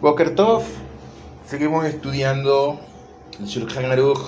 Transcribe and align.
Boker 0.00 0.34
Tov, 0.34 0.62
seguimos 1.48 1.86
estudiando 1.86 2.78
el 3.40 3.46
Shulchan 3.46 3.86
Aruch 3.86 4.20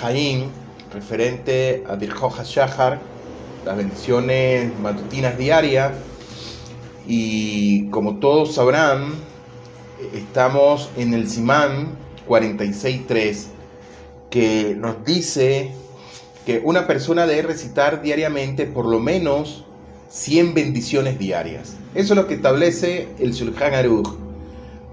Haim, 0.00 0.50
referente 0.94 1.82
a 1.88 1.96
Birchot 1.96 2.38
HaShachar, 2.38 3.00
las 3.64 3.76
bendiciones 3.76 4.70
matutinas 4.78 5.36
diarias. 5.36 5.94
Y 7.08 7.88
como 7.90 8.20
todos 8.20 8.54
sabrán, 8.54 9.14
estamos 10.14 10.90
en 10.96 11.12
el 11.12 11.28
Simán 11.28 11.96
46.3, 12.28 13.46
que 14.30 14.76
nos 14.78 15.04
dice 15.04 15.72
que 16.46 16.62
una 16.64 16.86
persona 16.86 17.26
debe 17.26 17.42
recitar 17.42 18.00
diariamente 18.00 18.64
por 18.64 18.86
lo 18.86 19.00
menos 19.00 19.64
100 20.08 20.54
bendiciones 20.54 21.18
diarias. 21.18 21.74
Eso 21.96 22.12
es 22.12 22.16
lo 22.16 22.28
que 22.28 22.34
establece 22.34 23.08
el 23.18 23.32
Shulchan 23.32 23.74
Aruch, 23.74 24.25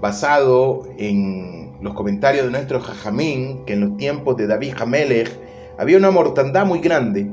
basado 0.04 0.86
en 0.98 1.78
los 1.80 1.94
comentarios 1.94 2.44
de 2.44 2.50
nuestro 2.50 2.78
Jajamín, 2.78 3.64
que 3.64 3.72
en 3.72 3.80
los 3.80 3.96
tiempos 3.96 4.36
de 4.36 4.46
David 4.46 4.74
Hamelech 4.78 5.32
había 5.78 5.96
una 5.96 6.10
mortandad 6.10 6.66
muy 6.66 6.80
grande, 6.80 7.26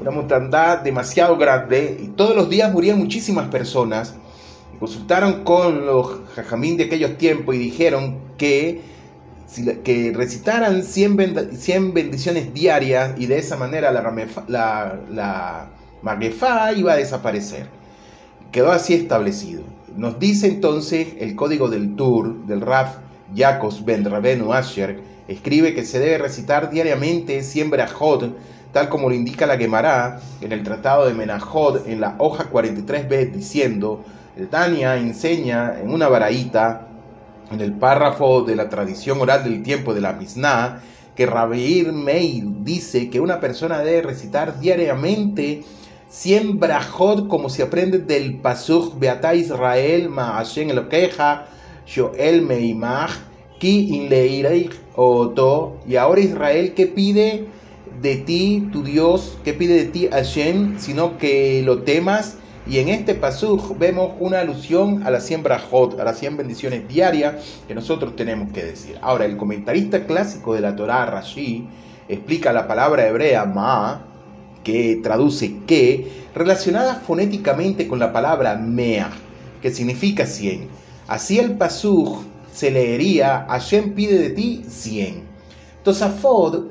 una 0.00 0.10
mortandad 0.10 0.78
demasiado 0.78 1.36
grande, 1.36 1.98
y 2.02 2.06
todos 2.16 2.34
los 2.34 2.48
días 2.48 2.72
morían 2.72 2.98
muchísimas 2.98 3.48
personas. 3.48 4.14
Consultaron 4.80 5.44
con 5.44 5.84
los 5.84 6.20
Jajamín 6.34 6.78
de 6.78 6.84
aquellos 6.84 7.18
tiempos 7.18 7.54
y 7.54 7.58
dijeron 7.58 8.20
que, 8.38 8.80
que 9.84 10.14
recitaran 10.16 10.82
100, 10.82 11.14
bendiciones 11.92 12.54
diarias 12.54 13.12
y 13.18 13.26
de 13.26 13.36
esa 13.36 13.58
manera 13.58 13.92
la, 13.92 14.00
la, 14.48 14.98
la 15.10 15.68
Magefá 16.00 16.72
iba 16.72 16.94
a 16.94 16.96
desaparecer. 16.96 17.66
Quedó 18.50 18.72
así 18.72 18.94
establecido. 18.94 19.76
Nos 19.96 20.18
dice 20.18 20.46
entonces 20.48 21.14
el 21.20 21.34
código 21.36 21.70
del 21.70 21.96
Tur 21.96 22.44
del 22.44 22.60
Raf 22.60 22.96
Yacos 23.34 23.82
Ben 23.82 24.04
Rabenu 24.04 24.52
Asher, 24.52 25.00
escribe 25.26 25.74
que 25.74 25.86
se 25.86 25.98
debe 25.98 26.18
recitar 26.18 26.68
diariamente 26.70 27.42
100 27.42 27.70
brajot, 27.70 28.36
tal 28.72 28.90
como 28.90 29.08
lo 29.08 29.14
indica 29.14 29.46
la 29.46 29.56
Gemara 29.56 30.20
en 30.42 30.52
el 30.52 30.62
tratado 30.62 31.06
de 31.06 31.14
Menajot 31.14 31.88
en 31.88 32.02
la 32.02 32.14
hoja 32.18 32.50
43b, 32.50 33.32
diciendo, 33.32 34.04
el 34.36 34.48
Tania 34.48 34.98
enseña 34.98 35.80
en 35.80 35.90
una 35.90 36.08
baraíta, 36.08 36.88
en 37.50 37.62
el 37.62 37.72
párrafo 37.72 38.42
de 38.42 38.54
la 38.54 38.68
tradición 38.68 39.18
oral 39.22 39.44
del 39.44 39.62
tiempo 39.62 39.94
de 39.94 40.02
la 40.02 40.12
Mishnah, 40.12 40.82
que 41.14 41.24
Rabeir 41.24 41.92
Meir 41.94 42.44
dice 42.62 43.08
que 43.08 43.20
una 43.20 43.40
persona 43.40 43.78
debe 43.78 44.02
recitar 44.02 44.60
diariamente 44.60 45.64
100 46.08 46.60
brajot 46.60 47.28
como 47.28 47.48
se 47.48 47.62
aprende 47.62 47.98
del 47.98 48.38
Pasuk 48.38 48.98
Beata 48.98 49.34
Israel 49.34 50.08
Ma'ashen 50.08 50.70
Elokeja 50.70 51.46
Joel 51.86 52.42
Meimach 52.42 53.12
Ki 53.58 53.88
In 53.94 54.70
Oto 54.94 55.76
y 55.86 55.96
ahora 55.96 56.20
Israel 56.20 56.74
que 56.74 56.86
pide 56.86 57.46
de 58.00 58.16
ti 58.16 58.68
tu 58.72 58.82
Dios 58.82 59.36
que 59.44 59.52
pide 59.52 59.74
de 59.74 59.84
ti 59.86 60.08
Hashem 60.10 60.78
sino 60.78 61.18
que 61.18 61.62
lo 61.64 61.82
temas 61.82 62.38
y 62.68 62.78
en 62.80 62.88
este 62.88 63.14
pasuk 63.14 63.78
vemos 63.78 64.14
una 64.18 64.40
alusión 64.40 65.06
a 65.06 65.10
las 65.10 65.24
100 65.24 65.42
brajot, 65.44 66.00
a 66.00 66.04
las 66.04 66.18
100 66.18 66.36
bendiciones 66.36 66.88
diarias 66.88 67.60
que 67.68 67.76
nosotros 67.76 68.16
tenemos 68.16 68.52
que 68.52 68.64
decir. 68.64 68.98
Ahora, 69.02 69.24
el 69.24 69.36
comentarista 69.36 70.04
clásico 70.04 70.52
de 70.52 70.62
la 70.62 70.74
Torah, 70.74 71.06
Rashi, 71.06 71.68
explica 72.08 72.52
la 72.52 72.66
palabra 72.66 73.06
hebrea 73.06 73.44
ma, 73.44 74.04
que 74.66 74.98
traduce 75.00 75.58
que, 75.64 76.24
relacionada 76.34 76.96
fonéticamente 76.96 77.86
con 77.86 78.00
la 78.00 78.12
palabra 78.12 78.56
mea, 78.56 79.10
que 79.62 79.70
significa 79.70 80.26
100. 80.26 80.66
Así 81.06 81.38
el 81.38 81.56
pasuk 81.56 82.24
se 82.52 82.72
leería, 82.72 83.46
Hashem 83.48 83.94
pide 83.94 84.18
de 84.18 84.30
ti 84.30 84.64
100. 84.68 85.22
Tosafod 85.84 86.64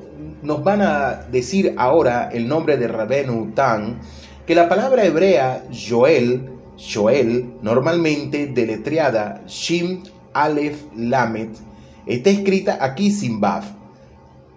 nos 0.44 0.62
van 0.62 0.82
a 0.82 1.26
decir 1.32 1.74
ahora 1.78 2.30
el 2.34 2.50
nombre 2.50 2.76
de 2.76 2.90
Rabenu 2.90 3.54
Tan, 3.56 3.98
que 4.46 4.56
la 4.56 4.68
palabra 4.68 5.06
hebrea 5.06 5.64
Joel, 5.72 6.50
Joel, 6.78 7.50
normalmente 7.62 8.48
deletreada 8.48 9.42
Shim 9.48 10.04
Aleph 10.34 10.82
Lamet, 10.98 11.52
está 12.06 12.30
escrita 12.30 12.78
aquí 12.82 13.10
sin 13.10 13.40
Baf. 13.40 13.68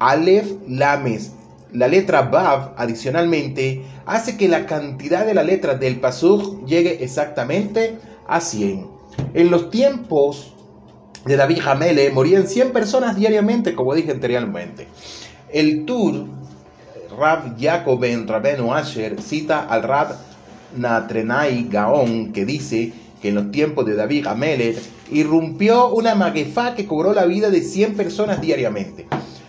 Aleph 0.00 0.54
Lames 0.66 1.37
la 1.72 1.88
letra 1.88 2.22
Bav, 2.22 2.74
adicionalmente, 2.76 3.82
hace 4.06 4.36
que 4.36 4.48
la 4.48 4.66
cantidad 4.66 5.26
de 5.26 5.34
la 5.34 5.42
letra 5.42 5.74
del 5.74 6.00
Pasuk 6.00 6.64
llegue 6.66 7.02
exactamente 7.04 7.98
a 8.26 8.40
100. 8.40 8.86
En 9.34 9.50
los 9.50 9.70
tiempos 9.70 10.54
de 11.24 11.36
David 11.36 11.60
Hamele 11.66 12.10
morían 12.10 12.46
100 12.46 12.72
personas 12.72 13.16
diariamente, 13.16 13.74
como 13.74 13.94
dije 13.94 14.12
anteriormente. 14.12 14.88
El 15.52 15.84
Tur, 15.84 16.26
Rav 17.18 17.58
Jacob 17.58 17.98
ben 17.98 18.26
Rabenu 18.26 18.72
Asher, 18.72 19.20
cita 19.20 19.66
al 19.68 19.82
Rav 19.82 20.14
Natrenai 20.76 21.68
Gaon, 21.68 22.32
que 22.32 22.44
dice 22.44 22.92
que 23.20 23.28
en 23.30 23.34
los 23.34 23.50
tiempos 23.50 23.84
de 23.86 23.94
David 23.94 24.26
Hamele 24.26 24.76
irrumpió 25.10 25.88
una 25.88 26.14
maguefá 26.14 26.74
que 26.74 26.86
cobró 26.86 27.12
la 27.12 27.24
vida 27.24 27.50
de 27.50 27.62
100 27.62 27.94
personas 27.96 28.40
diariamente. 28.40 29.06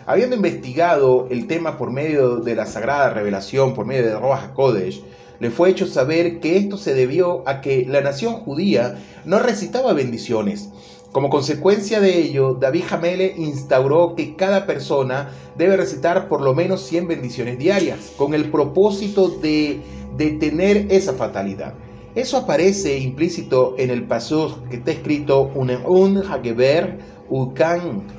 Habiendo 0.09 0.35
investigado 0.35 1.27
el 1.29 1.45
tema 1.45 1.77
por 1.77 1.91
medio 1.91 2.37
de 2.37 2.55
la 2.55 2.65
Sagrada 2.65 3.11
Revelación, 3.11 3.75
por 3.75 3.85
medio 3.85 4.07
de 4.07 4.17
Rojas 4.17 4.49
Kodesh, 4.55 5.03
le 5.39 5.51
fue 5.51 5.69
hecho 5.69 5.85
saber 5.85 6.39
que 6.39 6.57
esto 6.57 6.77
se 6.77 6.95
debió 6.95 7.47
a 7.47 7.61
que 7.61 7.85
la 7.87 8.01
nación 8.01 8.33
judía 8.33 8.97
no 9.23 9.37
recitaba 9.37 9.93
bendiciones. 9.93 10.69
Como 11.11 11.29
consecuencia 11.29 11.99
de 11.99 12.17
ello, 12.17 12.55
David 12.55 12.85
Hamele 12.89 13.35
instauró 13.37 14.15
que 14.15 14.35
cada 14.35 14.65
persona 14.65 15.29
debe 15.55 15.77
recitar 15.77 16.27
por 16.27 16.41
lo 16.41 16.55
menos 16.55 16.81
100 16.87 17.07
bendiciones 17.07 17.59
diarias, 17.59 18.13
con 18.17 18.33
el 18.33 18.49
propósito 18.49 19.29
de 19.29 19.79
detener 20.17 20.87
esa 20.89 21.13
fatalidad. 21.13 21.75
Eso 22.15 22.37
aparece 22.37 22.97
implícito 22.97 23.75
en 23.77 23.91
el 23.91 24.07
paso 24.07 24.63
que 24.71 24.77
está 24.77 24.89
escrito 24.89 25.51
un 25.53 26.17
Hageber 26.17 26.97
Ukan 27.29 28.17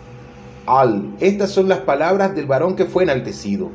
Estas 1.19 1.51
son 1.51 1.69
las 1.69 1.81
palabras 1.81 2.35
del 2.35 2.47
varón 2.47 2.77
que 2.77 2.85
fue 2.85 3.03
enaltecido. 3.03 3.71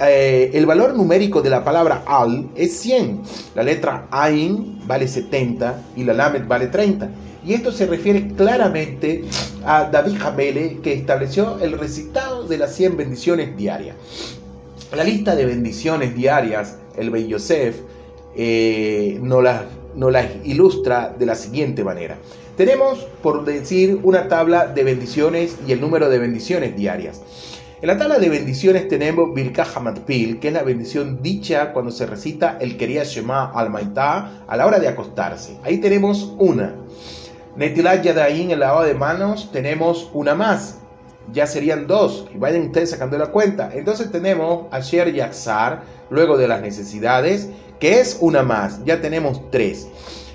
Eh, 0.00 0.50
el 0.54 0.64
valor 0.64 0.94
numérico 0.94 1.42
de 1.42 1.50
la 1.50 1.62
palabra 1.62 2.04
al 2.06 2.48
es 2.54 2.78
100. 2.78 3.20
La 3.54 3.62
letra 3.62 4.06
Ain 4.10 4.80
vale 4.86 5.08
70 5.08 5.82
y 5.94 6.04
la 6.04 6.14
Lamed 6.14 6.46
vale 6.46 6.68
30. 6.68 7.10
Y 7.44 7.52
esto 7.52 7.70
se 7.70 7.86
refiere 7.86 8.28
claramente 8.28 9.24
a 9.64 9.84
David 9.84 10.16
Jamele 10.18 10.78
que 10.82 10.94
estableció 10.94 11.58
el 11.60 11.78
recitado 11.78 12.44
de 12.44 12.56
las 12.56 12.74
100 12.76 12.96
bendiciones 12.96 13.54
diarias. 13.54 13.96
La 14.96 15.04
lista 15.04 15.34
de 15.34 15.44
bendiciones 15.44 16.14
diarias, 16.14 16.78
el 16.96 17.10
Bey 17.10 17.26
Yosef, 17.26 17.76
eh, 18.36 19.18
nos 19.22 19.42
las 19.42 20.26
ilustra 20.44 21.14
de 21.18 21.26
la 21.26 21.34
siguiente 21.34 21.84
manera. 21.84 22.16
Tenemos, 22.56 23.06
por 23.22 23.46
decir, 23.46 24.00
una 24.02 24.28
tabla 24.28 24.66
de 24.66 24.84
bendiciones 24.84 25.56
y 25.66 25.72
el 25.72 25.80
número 25.80 26.10
de 26.10 26.18
bendiciones 26.18 26.76
diarias. 26.76 27.22
En 27.80 27.88
la 27.88 27.96
tabla 27.96 28.18
de 28.18 28.28
bendiciones 28.28 28.88
tenemos 28.88 29.32
Birkah 29.34 29.66
Hamatpil, 29.74 30.38
que 30.38 30.48
es 30.48 30.54
la 30.54 30.62
bendición 30.62 31.22
dicha 31.22 31.72
cuando 31.72 31.90
se 31.90 32.04
recita 32.04 32.58
el 32.60 32.76
Keria 32.76 33.04
Shema 33.04 33.50
al 33.52 33.70
Maitá 33.70 34.44
a 34.46 34.56
la 34.56 34.66
hora 34.66 34.78
de 34.78 34.86
acostarse. 34.86 35.56
Ahí 35.64 35.78
tenemos 35.78 36.34
una. 36.38 36.74
Netilat 37.56 38.02
Yadain, 38.02 38.50
el 38.50 38.60
lavado 38.60 38.84
de 38.84 38.94
manos, 38.94 39.50
tenemos 39.50 40.10
una 40.12 40.34
más. 40.34 40.76
Ya 41.32 41.46
serían 41.46 41.86
dos. 41.86 42.28
Vayan 42.34 42.66
ustedes 42.66 42.90
sacando 42.90 43.16
la 43.16 43.28
cuenta. 43.28 43.70
Entonces 43.72 44.12
tenemos 44.12 44.66
Asher 44.70 45.10
Yaksar, 45.12 45.82
luego 46.10 46.36
de 46.36 46.48
las 46.48 46.60
necesidades, 46.60 47.48
que 47.80 47.98
es 47.98 48.18
una 48.20 48.42
más. 48.42 48.84
Ya 48.84 49.00
tenemos 49.00 49.50
tres. 49.50 49.88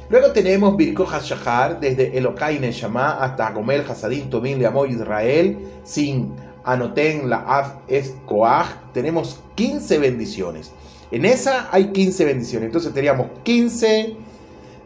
Luego 0.10 0.32
tenemos 0.32 0.78
Birko 0.78 1.04
HaShahar, 1.04 1.82
desde 1.82 2.18
Elokai 2.18 2.60
Neshama 2.60 3.22
hasta 3.22 3.52
Gomel 3.52 3.82
Hasadim 3.82 4.30
Tobin 4.30 4.58
Leamoy 4.58 4.92
Israel, 4.92 5.58
sin 5.84 6.32
Anoten 6.64 7.30
la 7.30 7.40
Af 7.46 7.74
Es 7.90 8.16
Koach. 8.26 8.68
Tenemos 8.94 9.42
15 9.56 10.00
bendiciones. 10.00 10.72
En 11.12 11.26
esa 11.26 11.68
hay 11.74 11.92
15 11.92 12.24
bendiciones. 12.24 12.68
Entonces 12.68 12.94
tendríamos 12.94 13.28
15, 13.44 14.16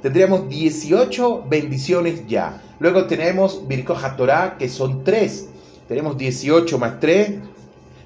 tendríamos 0.02 0.50
18 0.50 1.44
bendiciones 1.48 2.26
ya. 2.26 2.60
Luego 2.80 3.06
tenemos 3.06 3.68
Birko 3.68 3.94
HaTorah, 3.94 4.58
que 4.58 4.70
son 4.70 5.04
3. 5.04 5.50
Tenemos 5.88 6.18
18 6.18 6.80
más 6.80 7.00
3. 7.00 7.34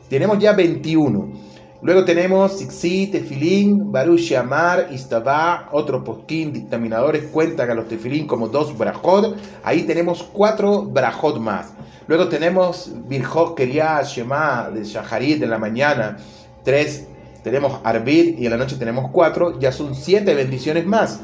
Tenemos 0.09 0.37
ya 0.39 0.51
21. 0.51 1.44
Luego 1.85 2.03
tenemos 2.03 2.57
Sixi, 2.57 3.11
Tefilín, 3.11 3.91
Baruch 3.91 4.31
Amar, 4.31 4.87
Istabá, 4.91 5.69
otros 5.71 6.03
posquín, 6.03 6.51
dictaminadores 6.51 7.25
cuentan 7.25 7.69
a 7.69 7.75
los 7.75 7.87
Tefilín 7.87 8.25
como 8.25 8.47
dos 8.47 8.75
brajot. 8.75 9.37
Ahí 9.63 9.83
tenemos 9.83 10.23
cuatro 10.23 10.81
brajot 10.81 11.39
más. 11.39 11.73
Luego 12.07 12.27
tenemos 12.27 12.91
Birjot 13.07 13.55
Keria, 13.55 14.01
Shema, 14.01 14.71
de 14.73 14.83
Shaharit 14.83 15.43
en 15.43 15.51
la 15.51 15.59
mañana, 15.59 16.17
tres. 16.63 17.05
Tenemos 17.43 17.79
Arbit 17.83 18.39
y 18.39 18.45
en 18.45 18.51
la 18.53 18.57
noche 18.57 18.77
tenemos 18.77 19.11
cuatro. 19.11 19.59
Ya 19.59 19.71
son 19.71 19.93
siete 19.93 20.33
bendiciones 20.33 20.87
más. 20.87 21.19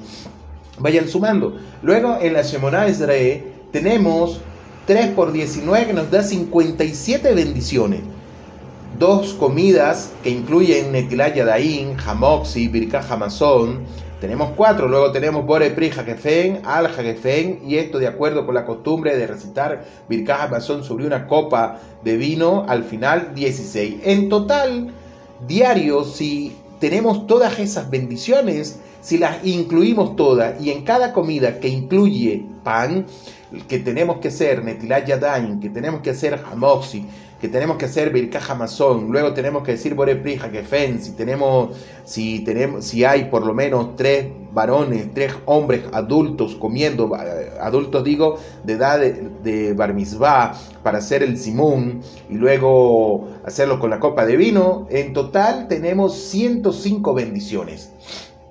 Vayan 0.77 1.07
sumando. 1.07 1.57
Luego 1.81 2.19
en 2.21 2.33
la 2.33 2.43
Shemona 2.43 2.85
Ezrae 2.85 3.43
tenemos 3.71 4.39
3 4.85 5.07
por 5.15 5.31
19 5.31 5.87
que 5.87 5.93
nos 5.93 6.11
da 6.11 6.21
57 6.21 7.33
bendiciones. 7.33 8.01
Dos 9.01 9.33
comidas 9.33 10.11
que 10.21 10.29
incluyen 10.29 10.91
Netilat 10.91 11.33
Yadaín, 11.33 11.97
Hamoxi, 12.05 12.67
Birka 12.67 12.99
Hamazón. 12.99 13.79
Tenemos 14.19 14.51
cuatro, 14.55 14.87
luego 14.87 15.11
tenemos 15.11 15.43
Bore 15.43 15.71
Pri 15.71 15.89
Hakefen, 15.89 16.61
Al 16.63 16.85
Hakefen, 16.85 17.61
y 17.65 17.77
esto 17.77 17.97
de 17.97 18.05
acuerdo 18.05 18.45
con 18.45 18.53
la 18.53 18.63
costumbre 18.63 19.17
de 19.17 19.25
recitar 19.25 19.83
Birka 20.07 20.43
Hamazón 20.43 20.83
sobre 20.83 21.07
una 21.07 21.25
copa 21.25 21.79
de 22.03 22.15
vino, 22.15 22.63
al 22.67 22.83
final 22.83 23.33
16. 23.33 24.01
En 24.03 24.29
total, 24.29 24.93
diario, 25.47 26.03
si 26.03 26.55
tenemos 26.79 27.25
todas 27.25 27.57
esas 27.57 27.89
bendiciones, 27.89 28.81
si 29.01 29.17
las 29.17 29.43
incluimos 29.43 30.15
todas 30.15 30.61
y 30.61 30.69
en 30.69 30.83
cada 30.83 31.11
comida 31.11 31.59
que 31.59 31.69
incluye 31.69 32.45
pan, 32.63 33.07
que 33.67 33.79
tenemos 33.79 34.19
que 34.19 34.27
hacer 34.27 34.63
Yadain, 35.07 35.59
que 35.59 35.69
tenemos 35.69 36.01
que 36.01 36.11
hacer 36.11 36.39
Hamoxi, 36.51 37.07
que 37.41 37.47
tenemos 37.47 37.77
que 37.77 37.85
hacer 37.85 38.11
Birkah 38.11 38.39
Hamazón, 38.49 39.11
luego 39.11 39.33
tenemos 39.33 39.63
que 39.63 39.71
decir 39.71 39.95
Bore 39.95 40.15
Prija 40.15 40.51
Kefen, 40.51 41.01
si 41.01 41.13
tenemos, 41.13 41.75
si 42.05 42.41
tenemos, 42.41 42.85
si 42.85 43.03
hay 43.03 43.25
por 43.25 43.47
lo 43.47 43.55
menos 43.55 43.95
tres 43.95 44.27
varones, 44.53 45.11
tres 45.15 45.33
hombres 45.45 45.81
adultos 45.91 46.53
comiendo, 46.53 47.11
eh, 47.15 47.49
adultos 47.59 48.03
digo, 48.03 48.37
de 48.63 48.73
edad 48.73 48.99
de, 48.99 49.29
de 49.41 49.75
para 50.83 50.99
hacer 50.99 51.23
el 51.23 51.35
simón 51.39 52.01
y 52.29 52.35
luego 52.35 53.27
hacerlo 53.43 53.79
con 53.79 53.89
la 53.89 53.99
copa 53.99 54.23
de 54.27 54.37
vino, 54.37 54.85
en 54.91 55.13
total 55.13 55.67
tenemos 55.67 56.15
105 56.15 57.13
bendiciones 57.15 57.91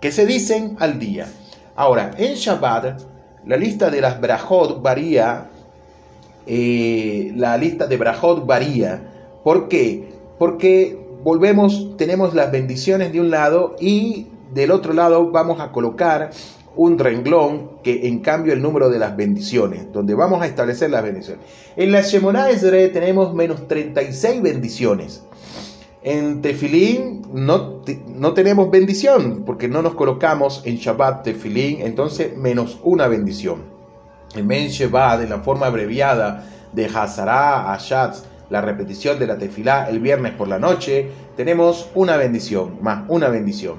que 0.01 0.11
se 0.11 0.27
dicen 0.27 0.77
al 0.81 0.99
día. 0.99 1.29
Ahora, 1.77 2.11
en 2.19 2.35
Shabbat, 2.35 3.03
la 3.47 3.57
lista 3.57 3.89
de 3.89 4.01
las 4.01 4.21
brajot 4.21 4.83
varía, 4.83 5.50
eh, 6.47 7.33
la 7.37 7.57
lista 7.57 7.87
de 7.87 7.97
brajot 7.97 8.47
varía. 8.47 9.39
¿Por 9.45 9.69
qué? 9.69 10.09
Porque 10.39 10.99
volvemos, 11.23 11.97
tenemos 11.97 12.35
las 12.35 12.51
bendiciones 12.51 13.13
de 13.13 13.21
un 13.21 13.31
lado 13.31 13.77
y 13.81 14.29
del 14.53 14.71
otro 14.71 14.93
lado 14.93 15.31
vamos 15.31 15.61
a 15.61 15.71
colocar 15.73 16.31
un 16.77 16.99
renglón 16.99 17.71
que 17.83 18.07
en 18.09 18.21
cambio 18.21 18.53
el 18.53 18.63
número 18.63 18.91
de 18.91 18.99
las 18.99 19.17
bendiciones, 19.17 19.93
donde 19.93 20.15
vamos 20.15 20.43
a 20.43 20.47
establecer 20.47 20.91
las 20.91 21.03
bendiciones. 21.03 21.45
En 21.77 21.93
la 21.93 22.03
Shemona 22.03 22.51
Ezre 22.51 22.89
tenemos 22.89 23.35
menos 23.35 23.67
36 23.69 24.43
bendiciones. 24.43 25.23
En 26.03 26.41
tefilín 26.41 27.23
no, 27.33 27.83
no, 28.09 28.33
tenemos 28.33 28.71
bendición 28.71 29.43
porque 29.45 29.69
no 29.69 29.83
nos 29.83 29.95
colocamos 29.95 30.63
en 30.65 30.77
Shabbat 30.77 31.25
tefilín, 31.25 31.83
entonces 31.83 32.37
menos 32.37 32.81
una 32.83 33.07
bendición. 33.09 33.80
En 34.35 34.47
Men 34.47 34.69
Shabbat, 34.69 35.23
en 35.23 35.31
la 35.31 35.41
forma 35.41 35.67
abreviada 35.67 36.45
de 36.73 36.87
Hazara 36.87 37.73
Ashatz, 37.73 38.25
la 38.49 38.61
repetición 38.61 39.19
de 39.19 39.27
la 39.27 39.39
tefilá 39.39 39.89
el 39.89 40.01
viernes 40.01 40.33
por 40.33 40.49
la 40.49 40.59
noche, 40.59 41.09
tenemos 41.37 41.89
una 41.95 42.17
bendición, 42.17 42.79
más 42.81 43.05
una 43.09 43.29
bendición. 43.29 43.77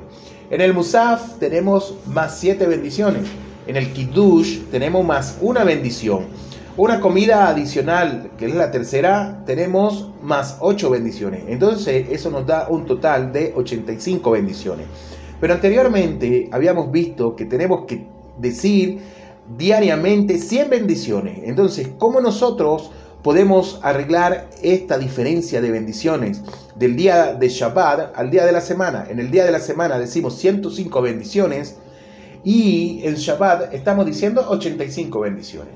En 0.49 0.61
el 0.61 0.73
Musaf 0.73 1.37
tenemos 1.39 1.95
más 2.07 2.37
siete 2.37 2.67
bendiciones. 2.67 3.23
En 3.67 3.77
el 3.77 3.93
Kiddush 3.93 4.63
tenemos 4.71 5.05
más 5.05 5.37
una 5.41 5.63
bendición. 5.63 6.25
Una 6.77 6.99
comida 6.99 7.49
adicional, 7.49 8.31
que 8.37 8.45
es 8.45 8.55
la 8.55 8.71
tercera, 8.71 9.43
tenemos 9.45 10.09
más 10.21 10.57
8 10.61 10.89
bendiciones. 10.89 11.43
Entonces 11.47 12.07
eso 12.09 12.31
nos 12.31 12.47
da 12.47 12.67
un 12.69 12.85
total 12.85 13.31
de 13.33 13.53
85 13.55 14.31
bendiciones. 14.31 14.87
Pero 15.39 15.53
anteriormente 15.53 16.49
habíamos 16.51 16.89
visto 16.91 17.35
que 17.35 17.45
tenemos 17.45 17.85
que 17.85 18.07
decir 18.37 18.99
diariamente 19.57 20.37
100 20.37 20.69
bendiciones. 20.69 21.39
Entonces, 21.43 21.89
¿cómo 21.97 22.21
nosotros 22.21 22.91
podemos 23.23 23.79
arreglar 23.83 24.49
esta 24.61 24.97
diferencia 24.97 25.61
de 25.61 25.71
bendiciones 25.71 26.41
del 26.75 26.95
día 26.95 27.33
de 27.33 27.49
Shabbat 27.49 28.17
al 28.17 28.31
día 28.31 28.45
de 28.45 28.51
la 28.51 28.61
semana? 28.61 29.05
En 29.09 29.19
el 29.19 29.31
día 29.31 29.45
de 29.45 29.51
la 29.51 29.59
semana 29.59 29.99
decimos 29.99 30.37
105 30.37 31.01
bendiciones 31.01 31.77
y 32.43 33.01
en 33.03 33.15
Shabbat 33.15 33.73
estamos 33.73 34.05
diciendo 34.05 34.45
85 34.49 35.19
bendiciones. 35.19 35.73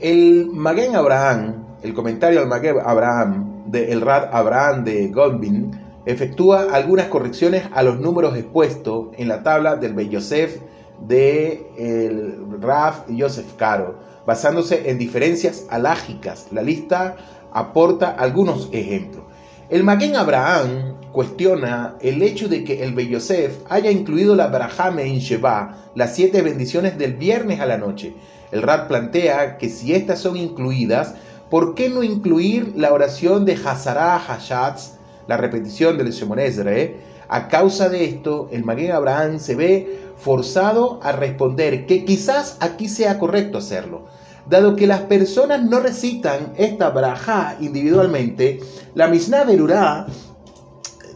El 0.00 0.46
Maguen 0.52 0.96
Abraham, 0.96 1.64
el 1.82 1.94
comentario 1.94 2.40
al 2.40 2.48
Maguen 2.48 2.76
Abraham 2.84 3.64
de 3.66 3.92
el 3.92 4.00
Rad 4.00 4.30
Abraham 4.32 4.84
de 4.84 5.08
Godwin, 5.08 5.70
efectúa 6.04 6.66
algunas 6.72 7.06
correcciones 7.06 7.64
a 7.72 7.84
los 7.84 8.00
números 8.00 8.36
expuestos 8.36 9.08
en 9.16 9.28
la 9.28 9.44
tabla 9.44 9.76
del 9.76 9.94
Bey 9.94 10.08
Yosef 10.08 10.58
de 11.06 11.70
el 11.76 12.60
Raf 12.60 13.08
Yosef 13.08 13.54
Caro, 13.54 13.98
basándose 14.26 14.90
en 14.90 14.98
diferencias 14.98 15.66
alágicas. 15.70 16.46
La 16.52 16.62
lista 16.62 17.16
aporta 17.52 18.10
algunos 18.10 18.68
ejemplos. 18.72 19.24
El 19.68 19.84
Maguen 19.84 20.16
Abraham 20.16 20.96
cuestiona 21.12 21.96
el 22.00 22.22
hecho 22.22 22.48
de 22.48 22.64
que 22.64 22.82
el 22.82 22.94
Bey 22.94 23.08
Yosef 23.08 23.58
haya 23.68 23.90
incluido 23.90 24.34
la 24.34 24.48
Brahame 24.48 25.04
en 25.04 25.18
Sheba, 25.18 25.90
las 25.94 26.14
siete 26.14 26.42
bendiciones 26.42 26.98
del 26.98 27.14
viernes 27.14 27.60
a 27.60 27.66
la 27.66 27.78
noche, 27.78 28.14
el 28.52 28.60
Rad 28.60 28.86
plantea 28.86 29.56
que 29.56 29.70
si 29.70 29.94
estas 29.94 30.20
son 30.20 30.36
incluidas, 30.36 31.14
¿por 31.50 31.74
qué 31.74 31.88
no 31.88 32.02
incluir 32.02 32.74
la 32.76 32.92
oración 32.92 33.46
de 33.46 33.54
Hazara 33.54 34.16
Hashatz, 34.16 34.98
la 35.26 35.38
repetición 35.38 35.96
del 35.96 36.10
Shemonezre? 36.10 37.11
A 37.32 37.48
causa 37.48 37.88
de 37.88 38.04
esto, 38.04 38.50
el 38.52 38.62
Maguen 38.62 38.92
Abraham 38.92 39.38
se 39.38 39.54
ve 39.54 40.00
forzado 40.18 41.00
a 41.02 41.12
responder 41.12 41.86
que 41.86 42.04
quizás 42.04 42.58
aquí 42.60 42.90
sea 42.90 43.18
correcto 43.18 43.56
hacerlo. 43.56 44.04
Dado 44.50 44.76
que 44.76 44.86
las 44.86 45.00
personas 45.00 45.64
no 45.64 45.80
recitan 45.80 46.52
esta 46.58 46.90
braja 46.90 47.56
individualmente, 47.58 48.60
la 48.94 49.08
Mishnah 49.08 49.44
Berurah 49.44 50.06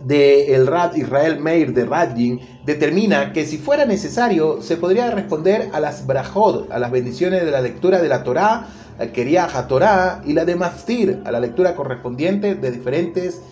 de 0.07 0.55
el 0.55 0.67
Rad 0.67 0.95
Israel 0.95 1.39
Meir 1.39 1.75
de 1.75 1.85
Radjin 1.85 2.41
determina 2.65 3.35
que 3.35 3.45
si 3.45 3.59
fuera 3.59 3.85
necesario 3.85 4.63
se 4.63 4.79
podría 4.79 5.11
responder 5.11 5.69
a 5.75 5.81
las 5.81 6.07
brajot, 6.07 6.73
a 6.73 6.79
las 6.79 6.91
bendiciones 6.91 7.45
de 7.45 7.51
la 7.51 7.61
lectura 7.61 8.01
de 8.01 8.09
la 8.09 8.25
Torá, 8.25 8.69
quería 9.13 9.49
Torá 9.69 10.23
y 10.25 10.33
la 10.33 10.47
de 10.47 10.57
Maftir, 10.57 11.21
a 11.27 11.31
la 11.31 11.41
lectura 11.41 11.77
correspondiente 11.77 12.55
de 12.55 12.71
diferentes 12.71 13.43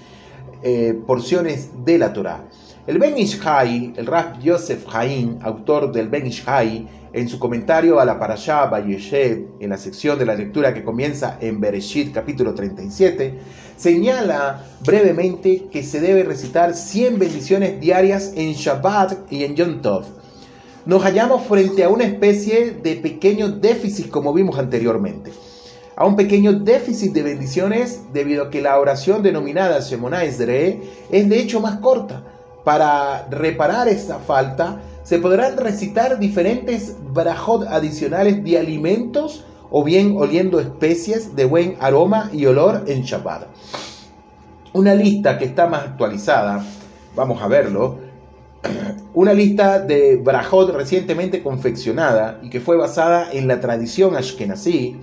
eh, 0.63 0.99
porciones 1.07 1.71
de 1.85 1.99
la 1.99 2.13
Torá. 2.13 2.49
El 2.87 2.99
Ben 2.99 3.17
Ishai, 3.17 3.95
el 3.97 4.07
Rab 4.07 4.41
Yosef 4.41 4.85
Haim, 4.95 5.39
autor 5.43 5.91
del 5.93 6.09
Ben 6.09 6.27
Ishai, 6.27 6.87
en 7.15 7.29
su 7.29 7.39
comentario 7.39 8.01
a 8.01 8.05
la 8.05 8.19
Parashá 8.19 8.67
Bayeshed, 8.67 9.45
en 9.61 9.71
la 9.71 9.79
sección 9.79 10.19
de 10.19 10.27
la 10.27 10.35
lectura 10.35 10.75
que 10.75 10.83
comienza 10.83 11.39
en 11.41 11.61
Bereshit 11.61 12.13
capítulo 12.13 12.55
37, 12.55 13.39
señala 13.77 14.65
brevemente 14.85 15.67
que 15.71 15.85
se 15.85 16.01
debe 16.01 16.25
recitar 16.25 16.75
100 16.75 17.21
bendiciones 17.21 17.81
diarias 17.81 18.33
en 18.35 18.53
Shabbat 18.53 19.33
y 19.33 19.45
en 19.45 19.55
Yom 19.55 19.81
Tov. 19.81 20.07
Nos 20.87 21.05
hallamos 21.05 21.47
frente 21.47 21.85
a 21.85 21.89
una 21.89 22.05
especie 22.05 22.73
de 22.73 22.97
pequeño 22.97 23.49
déficit 23.49 24.11
como 24.11 24.35
vimos 24.35 24.59
anteriormente. 24.59 25.31
A 25.97 26.07
un 26.07 26.17
pequeño 26.17 26.53
déficit 26.55 27.13
de 27.13 27.23
bendiciones 27.23 28.03
debido 28.13 28.45
a 28.45 28.51
que 28.51 28.61
la 28.61 28.81
oración 28.81 29.23
denominada 29.23 29.79
Shemona 29.79 30.25
Esdre 30.25 30.83
es 31.11 31.29
de 31.29 31.39
hecho 31.39 31.61
más 31.61 31.77
corta. 31.77 32.25
Para 32.65 33.29
reparar 33.29 33.87
esta 33.87 34.19
falta, 34.19 34.81
se 35.05 35.19
podrán 35.19 35.57
recitar 35.57 36.19
diferentes 36.19 36.97
brajot 37.13 37.69
adicionales 37.69 38.43
de 38.43 38.59
alimentos 38.59 39.45
o 39.71 39.85
bien 39.85 40.17
oliendo 40.17 40.59
especies 40.59 41.37
de 41.37 41.45
buen 41.45 41.77
aroma 41.79 42.29
y 42.33 42.47
olor 42.47 42.85
en 42.89 43.03
Shabbat. 43.03 43.47
Una 44.73 44.97
lista 44.97 45.39
que 45.39 45.45
está 45.45 45.69
más 45.69 45.85
actualizada, 45.85 46.65
vamos 47.15 47.41
a 47.41 47.47
verlo, 47.47 47.99
una 49.15 49.33
lista 49.33 49.79
de 49.79 50.17
brajot 50.17 50.75
recientemente 50.75 51.41
confeccionada 51.41 52.41
y 52.43 52.51
que 52.51 52.61
fue 52.61 52.77
basada 52.77 53.33
en 53.33 53.47
la 53.47 53.61
tradición 53.61 54.17
ashkenazí. 54.17 54.97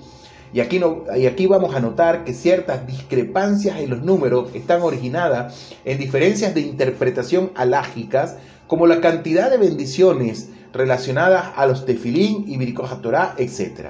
Y 0.53 0.60
aquí, 0.60 0.81
y 1.17 1.25
aquí 1.27 1.48
vamos 1.48 1.75
a 1.75 1.79
notar 1.79 2.25
que 2.25 2.34
ciertas 2.34 2.86
discrepancias 2.86 3.79
en 3.79 3.89
los 3.89 4.01
números 4.01 4.50
están 4.53 4.81
originadas 4.81 5.74
en 5.86 5.98
diferencias 5.98 6.53
de 6.53 6.62
interpretación 6.62 7.51
alágicas 7.55 8.38
como 8.67 8.86
la 8.86 9.00
cantidad 9.00 9.50
de 9.50 9.58
bendiciones 9.58 10.50
relacionadas 10.74 11.51
a 11.55 11.65
los 11.65 11.86
tefilín 11.86 12.46
y 12.48 12.58
Birikoja 12.58 13.01
Torah, 13.01 13.36
etc. 13.38 13.88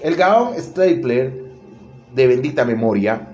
El 0.00 0.16
Gaon 0.16 0.60
Stapler, 0.60 1.44
de 2.14 2.26
bendita 2.26 2.64
memoria, 2.64 3.28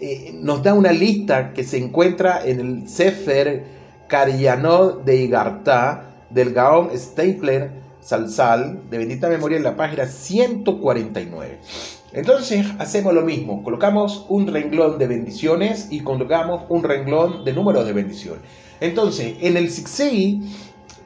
eh, 0.00 0.32
nos 0.34 0.62
da 0.62 0.74
una 0.74 0.92
lista 0.92 1.52
que 1.52 1.64
se 1.64 1.78
encuentra 1.78 2.44
en 2.44 2.60
el 2.60 2.88
Sefer 2.88 3.64
Karyanot 4.08 5.04
de 5.04 5.16
Igartá 5.16 6.10
del 6.30 6.52
Gaon 6.52 6.90
Stapler 6.96 7.83
Salsal, 8.04 8.82
de 8.90 8.98
bendita 8.98 9.28
memoria, 9.28 9.56
en 9.56 9.64
la 9.64 9.76
página 9.76 10.06
149. 10.06 11.58
Entonces 12.12 12.66
hacemos 12.78 13.14
lo 13.14 13.22
mismo, 13.22 13.64
colocamos 13.64 14.26
un 14.28 14.46
renglón 14.46 14.98
de 14.98 15.06
bendiciones 15.06 15.88
y 15.90 16.00
colocamos 16.00 16.64
un 16.68 16.84
renglón 16.84 17.44
de 17.44 17.52
número 17.54 17.84
de 17.84 17.92
bendiciones. 17.92 18.42
Entonces, 18.80 19.34
en 19.40 19.56
el 19.56 19.70
Sixei 19.70 20.42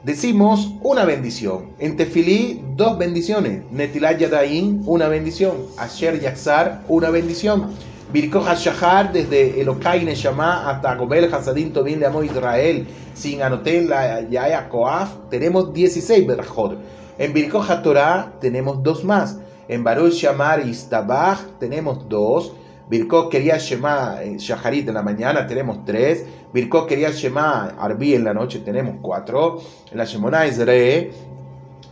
decimos 0.03 0.73
una 0.81 1.05
bendición. 1.05 1.71
En 1.79 1.95
Tefilí, 1.95 2.61
dos 2.75 2.97
bendiciones. 2.97 3.63
Netilat 3.71 4.19
Yadain, 4.19 4.83
una 4.85 5.07
bendición. 5.07 5.55
Asher 5.77 6.19
Yaxar, 6.19 6.83
una 6.89 7.09
bendición. 7.09 7.71
Birkoh 8.11 8.41
HaShahar, 8.41 9.13
desde 9.13 9.61
Elokai 9.61 10.03
Neshama 10.03 10.67
hasta 10.67 10.95
Gobel 10.95 11.31
Hasadim 11.31 11.71
Tobin 11.71 12.03
Amo 12.03 12.23
Israel, 12.23 12.87
sin 13.13 13.43
anotar 13.43 13.83
la 13.83 14.21
Yaya 14.21 14.67
Koaf, 14.67 15.29
tenemos 15.29 15.71
16 15.71 16.25
Berajot. 16.25 16.75
En 17.19 17.33
Birkoh 17.33 17.61
HaTorah 17.61 18.39
tenemos 18.41 18.81
dos 18.81 19.03
más. 19.03 19.37
En 19.67 19.83
Baruch 19.83 20.13
Shamar 20.13 20.63
y 20.65 20.75
tenemos 21.59 22.09
dos. 22.09 22.53
Birkoh 22.89 23.29
quería 23.29 23.59
Shema 23.59 24.17
Shaharit 24.37 24.87
en 24.87 24.95
la 24.95 25.03
mañana 25.03 25.45
tenemos 25.45 25.85
tres. 25.85 26.25
Birkoh 26.51 26.87
quería 26.87 27.11
Shema 27.11 27.75
Arbi 27.77 28.15
en 28.15 28.23
la 28.23 28.33
noche 28.33 28.61
tenemos 28.61 28.95
cuatro. 29.03 29.59
En 29.91 29.97
la 29.99 30.05
Shemona 30.05 30.47
Israel, 30.47 31.11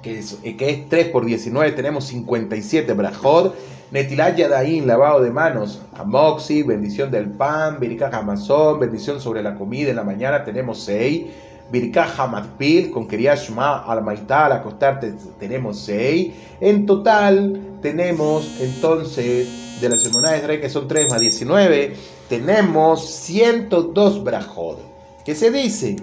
que 0.07 0.19
es, 0.19 0.37
que 0.57 0.69
es 0.69 0.89
3 0.89 1.09
por 1.09 1.25
19, 1.25 1.71
tenemos 1.73 2.05
57 2.05 2.93
Brajot. 2.93 3.55
Netilat 3.89 4.35
Yadaín, 4.35 4.85
lavado 4.85 5.21
de 5.21 5.31
manos, 5.31 5.81
Amoxi, 5.93 6.61
bendición 6.63 7.09
del 7.09 7.29
pan, 7.29 7.79
Birkah 7.79 8.09
Hamazón, 8.09 8.81
bendición 8.81 9.21
sobre 9.21 9.41
la 9.41 9.55
comida 9.55 9.89
en 9.89 9.95
la 9.95 10.03
mañana, 10.03 10.43
tenemos 10.43 10.79
6. 10.83 11.25
Birkah 11.71 12.13
Hamatpil, 12.17 12.91
con 12.91 13.07
Shema 13.07 13.83
al 13.85 14.03
Maital, 14.03 14.51
acostarte, 14.51 15.13
tenemos 15.39 15.79
6. 15.79 16.33
En 16.59 16.85
total, 16.85 17.61
tenemos 17.81 18.59
entonces, 18.59 19.79
de 19.79 19.89
la 19.89 19.97
semana 19.97 20.31
de 20.31 20.37
Israel, 20.39 20.61
que 20.61 20.69
son 20.69 20.87
3 20.87 21.09
más 21.09 21.21
19, 21.21 21.93
tenemos 22.27 23.09
102 23.09 24.23
brajot. 24.23 24.79
¿Qué 25.23 25.33
se 25.33 25.49
dice? 25.49 25.95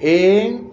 En 0.00 0.67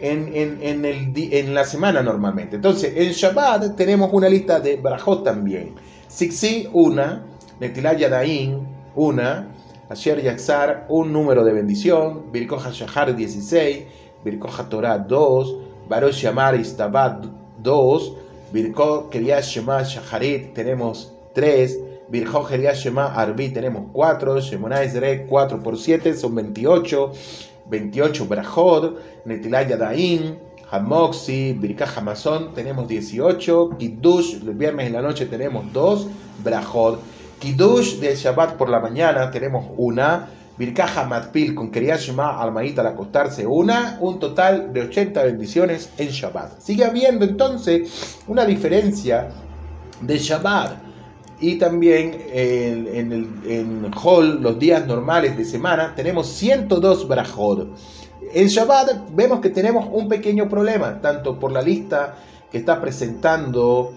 en, 0.00 0.60
en, 0.62 0.84
el, 0.84 1.12
en, 1.16 1.54
la 1.54 1.64
semana 1.64 2.02
normalmente. 2.02 2.56
Entonces, 2.56 2.92
en 2.96 3.12
Shabbat 3.12 3.76
tenemos 3.76 4.10
una 4.12 4.28
lista 4.28 4.60
de 4.60 4.76
Brajot 4.76 5.24
también. 5.24 5.74
Siksi, 6.08 6.68
una. 6.72 7.24
Netilah 7.60 7.94
Yadain, 7.94 8.66
una. 8.94 9.48
Asher 9.88 10.22
Yaxar, 10.22 10.86
un 10.88 11.12
número 11.12 11.44
de 11.44 11.52
bendición. 11.52 12.32
Birkoh 12.32 12.58
HaShahar, 12.58 13.14
16. 13.14 13.84
Birkoh 14.24 14.50
HaTorah, 14.50 14.98
2. 14.98 15.56
Baruch 15.88 16.22
Yamar 16.22 16.54
Istabat, 16.58 17.26
2. 17.62 18.12
Birkoh 18.52 19.10
Kriyat 19.10 19.44
Shema 19.44 19.82
Shaharit, 19.82 20.54
tenemos 20.54 21.12
3. 21.34 21.78
Birkoh 22.08 22.46
Kriyat 22.46 22.76
Shema 22.76 23.14
Arbi, 23.14 23.50
tenemos 23.50 23.90
4. 23.92 24.40
Shemona 24.40 24.82
Ezre, 24.82 25.26
4 25.26 25.62
por 25.62 25.76
7, 25.76 26.14
son 26.14 26.34
28. 26.34 27.12
28 27.68 28.26
Brajod, 28.26 28.96
Netilah 29.24 29.68
Yadaim, 29.68 30.36
Hamoxi, 30.70 31.52
Birkah 31.52 31.88
Hamazón, 31.96 32.54
tenemos 32.54 32.88
18, 32.88 33.76
Kiddush, 33.78 34.42
el 34.42 34.54
viernes 34.54 34.86
en 34.86 34.92
la 34.94 35.02
noche 35.02 35.26
tenemos 35.26 35.72
2, 35.72 36.08
Brajod, 36.42 36.98
Kiddush 37.38 37.98
de 37.98 38.14
Shabbat 38.16 38.56
por 38.56 38.68
la 38.68 38.80
mañana 38.80 39.30
tenemos 39.30 39.66
una, 39.76 40.28
Birkah 40.58 41.02
Hamatpil 41.02 41.54
con 41.54 41.70
Kriyat 41.70 42.00
Shema 42.00 42.40
Almaíta 42.40 42.80
al 42.80 42.88
acostarse 42.88 43.46
una, 43.46 43.98
un 44.00 44.18
total 44.18 44.72
de 44.72 44.82
80 44.82 45.22
bendiciones 45.22 45.90
en 45.98 46.08
Shabbat. 46.08 46.60
Sigue 46.60 46.84
habiendo 46.84 47.26
entonces 47.26 48.18
una 48.26 48.46
diferencia 48.46 49.28
de 50.00 50.18
Shabbat 50.18 50.85
y 51.40 51.56
también 51.56 52.16
en, 52.32 52.88
en, 52.88 53.42
en 53.46 53.90
Hall, 54.02 54.42
los 54.42 54.58
días 54.58 54.86
normales 54.86 55.36
de 55.36 55.44
semana, 55.44 55.94
tenemos 55.94 56.28
102 56.28 57.08
Brajot. 57.08 57.68
En 58.32 58.48
Shabbat 58.48 59.10
vemos 59.14 59.40
que 59.40 59.50
tenemos 59.50 59.86
un 59.92 60.08
pequeño 60.08 60.48
problema, 60.48 61.00
tanto 61.00 61.38
por 61.38 61.52
la 61.52 61.62
lista 61.62 62.16
que 62.50 62.58
está 62.58 62.80
presentando 62.80 63.92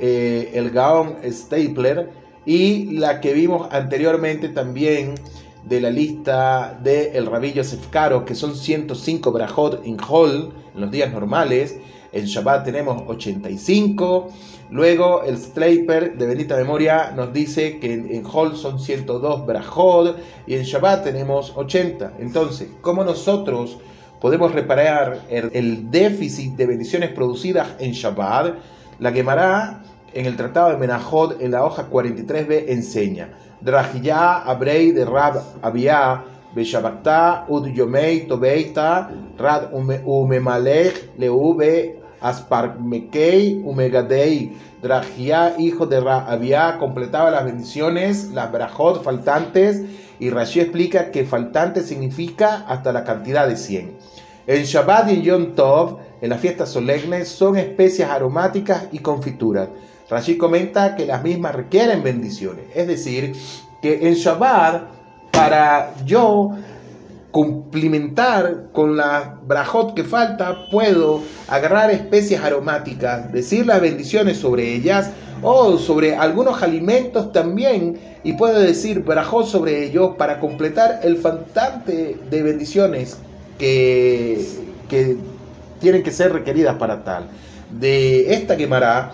eh, 0.00 0.52
el 0.54 0.70
Gaon 0.70 1.16
Stapler 1.24 2.10
y 2.46 2.96
la 2.98 3.20
que 3.20 3.32
vimos 3.32 3.68
anteriormente 3.70 4.48
también 4.48 5.14
de 5.64 5.80
la 5.80 5.90
lista 5.90 6.78
del 6.82 7.14
el 7.14 7.26
Rabbi 7.26 7.52
Yosef 7.52 7.88
Caro, 7.88 8.24
que 8.24 8.34
son 8.34 8.54
105 8.54 9.32
Brajot 9.32 9.84
en 9.84 9.96
Hall, 10.08 10.52
en 10.74 10.80
los 10.80 10.90
días 10.90 11.12
normales. 11.12 11.76
En 12.14 12.26
Shabbat 12.26 12.64
tenemos 12.64 13.02
85. 13.08 14.28
Luego 14.70 15.24
el 15.24 15.36
Straper 15.36 16.16
de 16.16 16.26
bendita 16.26 16.56
memoria 16.56 17.10
nos 17.10 17.32
dice 17.32 17.80
que 17.80 17.92
en, 17.92 18.24
Hall 18.24 18.56
son 18.56 18.78
102 18.78 19.44
Brajod 19.44 20.14
y 20.46 20.54
en 20.54 20.62
Shabbat 20.62 21.02
tenemos 21.02 21.52
80. 21.56 22.12
Entonces, 22.20 22.68
¿cómo 22.82 23.02
nosotros 23.02 23.78
podemos 24.20 24.52
reparar 24.52 25.22
el, 25.28 25.90
déficit 25.90 26.54
de 26.54 26.66
bendiciones 26.66 27.10
producidas 27.10 27.70
en 27.80 27.90
Shabbat? 27.90 28.54
La 29.00 29.10
Gemara 29.10 29.82
en 30.12 30.26
el 30.26 30.36
Tratado 30.36 30.70
de 30.70 30.76
Menajod 30.76 31.42
en 31.42 31.50
la 31.50 31.64
hoja 31.64 31.90
43b 31.90 32.66
enseña. 32.68 33.30
Drahiyah 33.60 34.44
Abrei 34.44 34.92
de 34.92 35.04
Rab 35.04 35.42
Abiyah 35.62 36.22
Beshabaktá 36.54 37.46
Ud 37.48 37.66
Yomei 37.66 38.28
Tobeita 38.28 39.10
Rad 39.36 39.70
Umemalech 39.72 41.10
Leube 41.18 42.03
Asparmekei, 42.24 43.60
Umegadei, 43.62 44.56
Drahia, 44.82 45.56
hijo 45.58 45.86
de 45.86 46.00
Rabia, 46.00 46.78
completaba 46.78 47.30
las 47.30 47.44
bendiciones, 47.44 48.30
las 48.32 48.50
brajot 48.50 49.04
faltantes, 49.04 49.82
y 50.18 50.30
Rashi 50.30 50.60
explica 50.60 51.10
que 51.10 51.26
faltante 51.26 51.82
significa 51.82 52.64
hasta 52.66 52.92
la 52.92 53.04
cantidad 53.04 53.46
de 53.46 53.56
100. 53.56 53.96
En 54.46 54.62
Shabbat 54.64 55.10
y 55.10 55.14
en 55.14 55.22
Yom 55.22 55.54
Tov, 55.54 55.98
en 56.22 56.30
las 56.30 56.40
fiestas 56.40 56.70
solemnes, 56.70 57.28
son 57.28 57.58
especias 57.58 58.10
aromáticas 58.10 58.88
y 58.90 59.00
confituras. 59.00 59.68
Rashi 60.08 60.38
comenta 60.38 60.96
que 60.96 61.04
las 61.04 61.22
mismas 61.22 61.54
requieren 61.54 62.02
bendiciones. 62.02 62.64
Es 62.74 62.86
decir, 62.86 63.34
que 63.82 64.08
en 64.08 64.14
Shabbat, 64.14 64.84
para 65.30 65.94
yo 66.06 66.52
cumplimentar 67.34 68.68
con 68.70 68.96
la 68.96 69.40
brajot 69.44 69.94
que 69.94 70.04
falta, 70.04 70.68
puedo 70.70 71.20
agarrar 71.48 71.90
especias 71.90 72.44
aromáticas, 72.44 73.32
decir 73.32 73.66
las 73.66 73.80
bendiciones 73.80 74.36
sobre 74.36 74.72
ellas 74.72 75.10
o 75.42 75.76
sobre 75.78 76.14
algunos 76.14 76.62
alimentos 76.62 77.32
también 77.32 77.98
y 78.22 78.34
puedo 78.34 78.60
decir 78.60 79.00
brajot 79.00 79.48
sobre 79.48 79.84
ellos 79.84 80.12
para 80.16 80.38
completar 80.38 81.00
el 81.02 81.16
faltante 81.16 82.16
de 82.30 82.42
bendiciones 82.44 83.18
que, 83.58 84.46
que 84.88 85.16
tienen 85.80 86.04
que 86.04 86.12
ser 86.12 86.32
requeridas 86.32 86.76
para 86.76 87.02
tal. 87.02 87.26
De 87.68 88.32
esta 88.32 88.56
quemará 88.56 89.10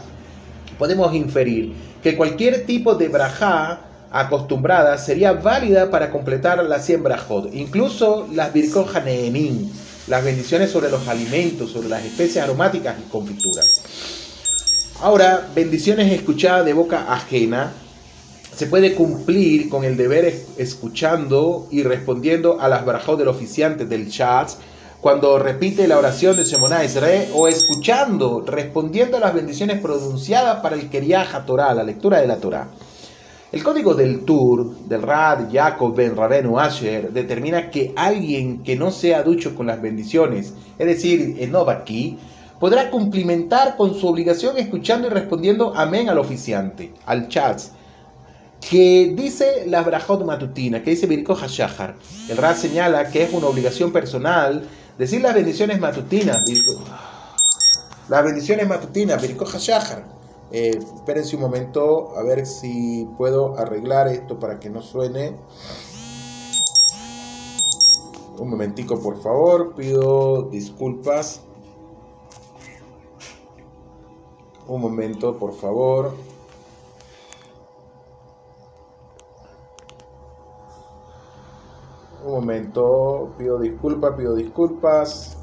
podemos 0.79 1.15
inferir 1.15 1.73
que 2.03 2.19
cualquier 2.19 2.67
tipo 2.67 2.95
de 2.97 3.09
brajá 3.09 3.81
acostumbrada 4.11 4.99
sería 4.99 5.33
válida 5.33 5.91
para 5.91 6.11
completar 6.11 6.63
la 6.65 6.81
siembra 6.81 7.19
Jod. 7.19 7.53
Incluso 7.53 8.29
las 8.33 8.53
Haneenim, 8.95 9.71
las 10.09 10.25
bendiciones 10.25 10.71
sobre 10.71 10.91
los 10.91 11.07
alimentos, 11.09 11.71
sobre 11.71 11.89
las 11.89 12.05
especies 12.05 12.43
aromáticas 12.43 12.97
y 12.99 13.09
confituras. 13.11 13.67
Ahora, 15.01 15.49
bendiciones 15.55 16.13
escuchadas 16.13 16.65
de 16.67 16.73
boca 16.73 17.13
ajena 17.13 17.73
se 18.55 18.67
puede 18.67 18.95
cumplir 18.95 19.69
con 19.71 19.85
el 19.85 19.97
deber 19.97 20.35
escuchando 20.59 21.69
y 21.71 21.83
respondiendo 21.83 22.61
a 22.61 22.69
las 22.69 22.85
brajot 22.85 23.19
del 23.19 23.29
oficiante 23.29 23.87
del 23.87 24.11
chat 24.11 24.51
cuando 25.01 25.39
repite 25.39 25.89
la 25.89 25.97
oración 25.97 26.37
de 26.37 26.45
Shemona 26.45 26.85
Esre 26.85 27.31
o 27.33 27.49
escuchando, 27.49 28.45
respondiendo 28.47 29.17
a 29.17 29.21
las 29.21 29.33
bendiciones 29.33 29.81
pronunciadas 29.81 30.61
para 30.61 30.77
el 30.77 30.91
Keriah 30.91 31.45
Torah, 31.47 31.73
la 31.73 31.85
lectura 31.85 32.21
de 32.21 32.27
la 32.27 32.37
Torah. 32.37 32.69
El 33.53 33.65
código 33.65 33.95
del 33.95 34.21
Tur, 34.25 34.87
del 34.87 35.03
Rad 35.03 35.53
Jacob 35.53 35.93
Ben 35.93 36.15
Rabenu 36.15 36.61
Asher, 36.61 37.11
determina 37.13 37.69
que 37.69 37.93
alguien 37.97 38.63
que 38.63 38.77
no 38.77 38.93
sea 38.93 39.25
ducho 39.25 39.57
con 39.57 39.67
las 39.67 39.83
bendiciones, 39.83 40.55
es 40.79 40.87
decir, 40.87 41.37
el 41.41 41.51
Novaki, 41.51 42.17
podrá 42.61 42.91
cumplimentar 42.91 43.77
con 43.77 43.95
su 43.95 44.07
obligación 44.07 44.57
escuchando 44.57 45.09
y 45.09 45.11
respondiendo 45.11 45.73
amén 45.75 46.09
al 46.09 46.19
oficiante, 46.19 46.93
al 47.07 47.27
Chatz, 47.27 47.73
que 48.61 49.15
dice 49.17 49.65
la 49.67 49.83
Brajot 49.83 50.25
matutina, 50.25 50.85
que 50.85 50.91
dice 50.91 51.09
Birko 51.09 51.35
Hashahar. 51.35 51.97
El 52.29 52.37
Rad 52.37 52.55
señala 52.55 53.11
que 53.11 53.25
es 53.25 53.33
una 53.33 53.49
obligación 53.49 53.91
personal 53.91 54.63
decir 54.97 55.23
las 55.23 55.35
bendiciones 55.35 55.81
matutinas, 55.81 56.41
las 58.09 58.25
bendiciones 58.25 58.69
matutinas, 58.69 59.21
Birko 59.21 59.45
Hashahar. 59.45 60.20
Eh, 60.53 60.77
espérense 60.77 61.37
un 61.37 61.43
momento 61.43 62.17
a 62.19 62.25
ver 62.25 62.45
si 62.45 63.09
puedo 63.17 63.57
arreglar 63.57 64.09
esto 64.09 64.39
para 64.41 64.59
que 64.59 64.69
no 64.69 64.83
suene. 64.83 65.37
Un 68.39 68.51
momentico 68.51 68.99
por 69.01 69.21
favor, 69.21 69.75
pido 69.75 70.43
disculpas. 70.51 71.43
Un 74.67 74.81
momento 74.81 75.39
por 75.39 75.53
favor. 75.53 76.15
Un 82.25 82.33
momento, 82.33 83.33
pido 83.39 83.59
disculpas, 83.59 84.15
pido 84.17 84.35
disculpas. 84.35 85.37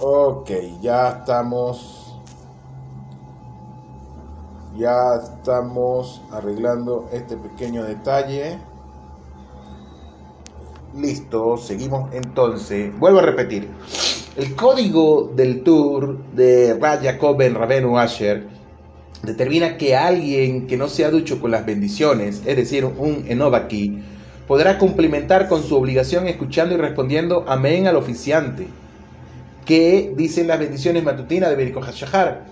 Ok, 0.00 0.50
ya 0.80 1.18
estamos. 1.18 2.03
Ya 4.76 5.14
estamos 5.22 6.20
arreglando 6.32 7.08
este 7.12 7.36
pequeño 7.36 7.84
detalle. 7.84 8.58
Listo, 10.96 11.56
seguimos 11.56 12.12
entonces. 12.12 12.96
Vuelvo 12.98 13.20
a 13.20 13.22
repetir. 13.22 13.68
El 14.36 14.56
código 14.56 15.30
del 15.34 15.62
tour 15.62 16.18
de 16.32 16.74
Rad 16.74 17.04
Jacob 17.04 17.36
Ben 17.36 17.54
Rabenu 17.54 17.98
Asher 17.98 18.48
determina 19.22 19.76
que 19.76 19.94
alguien 19.94 20.66
que 20.66 20.76
no 20.76 20.88
se 20.88 21.04
ha 21.04 21.10
ducho 21.10 21.40
con 21.40 21.52
las 21.52 21.64
bendiciones, 21.64 22.42
es 22.44 22.56
decir, 22.56 22.84
un 22.84 23.24
Enovaki, 23.28 24.02
podrá 24.48 24.78
cumplimentar 24.78 25.48
con 25.48 25.62
su 25.62 25.76
obligación 25.76 26.26
escuchando 26.26 26.74
y 26.74 26.78
respondiendo 26.78 27.44
amén 27.46 27.86
al 27.86 27.96
oficiante, 27.96 28.66
que 29.64 30.12
dicen 30.16 30.48
las 30.48 30.58
bendiciones 30.58 31.04
matutinas 31.04 31.50
de 31.50 31.56
Beriko 31.56 31.80
Hashahar. 31.80 32.44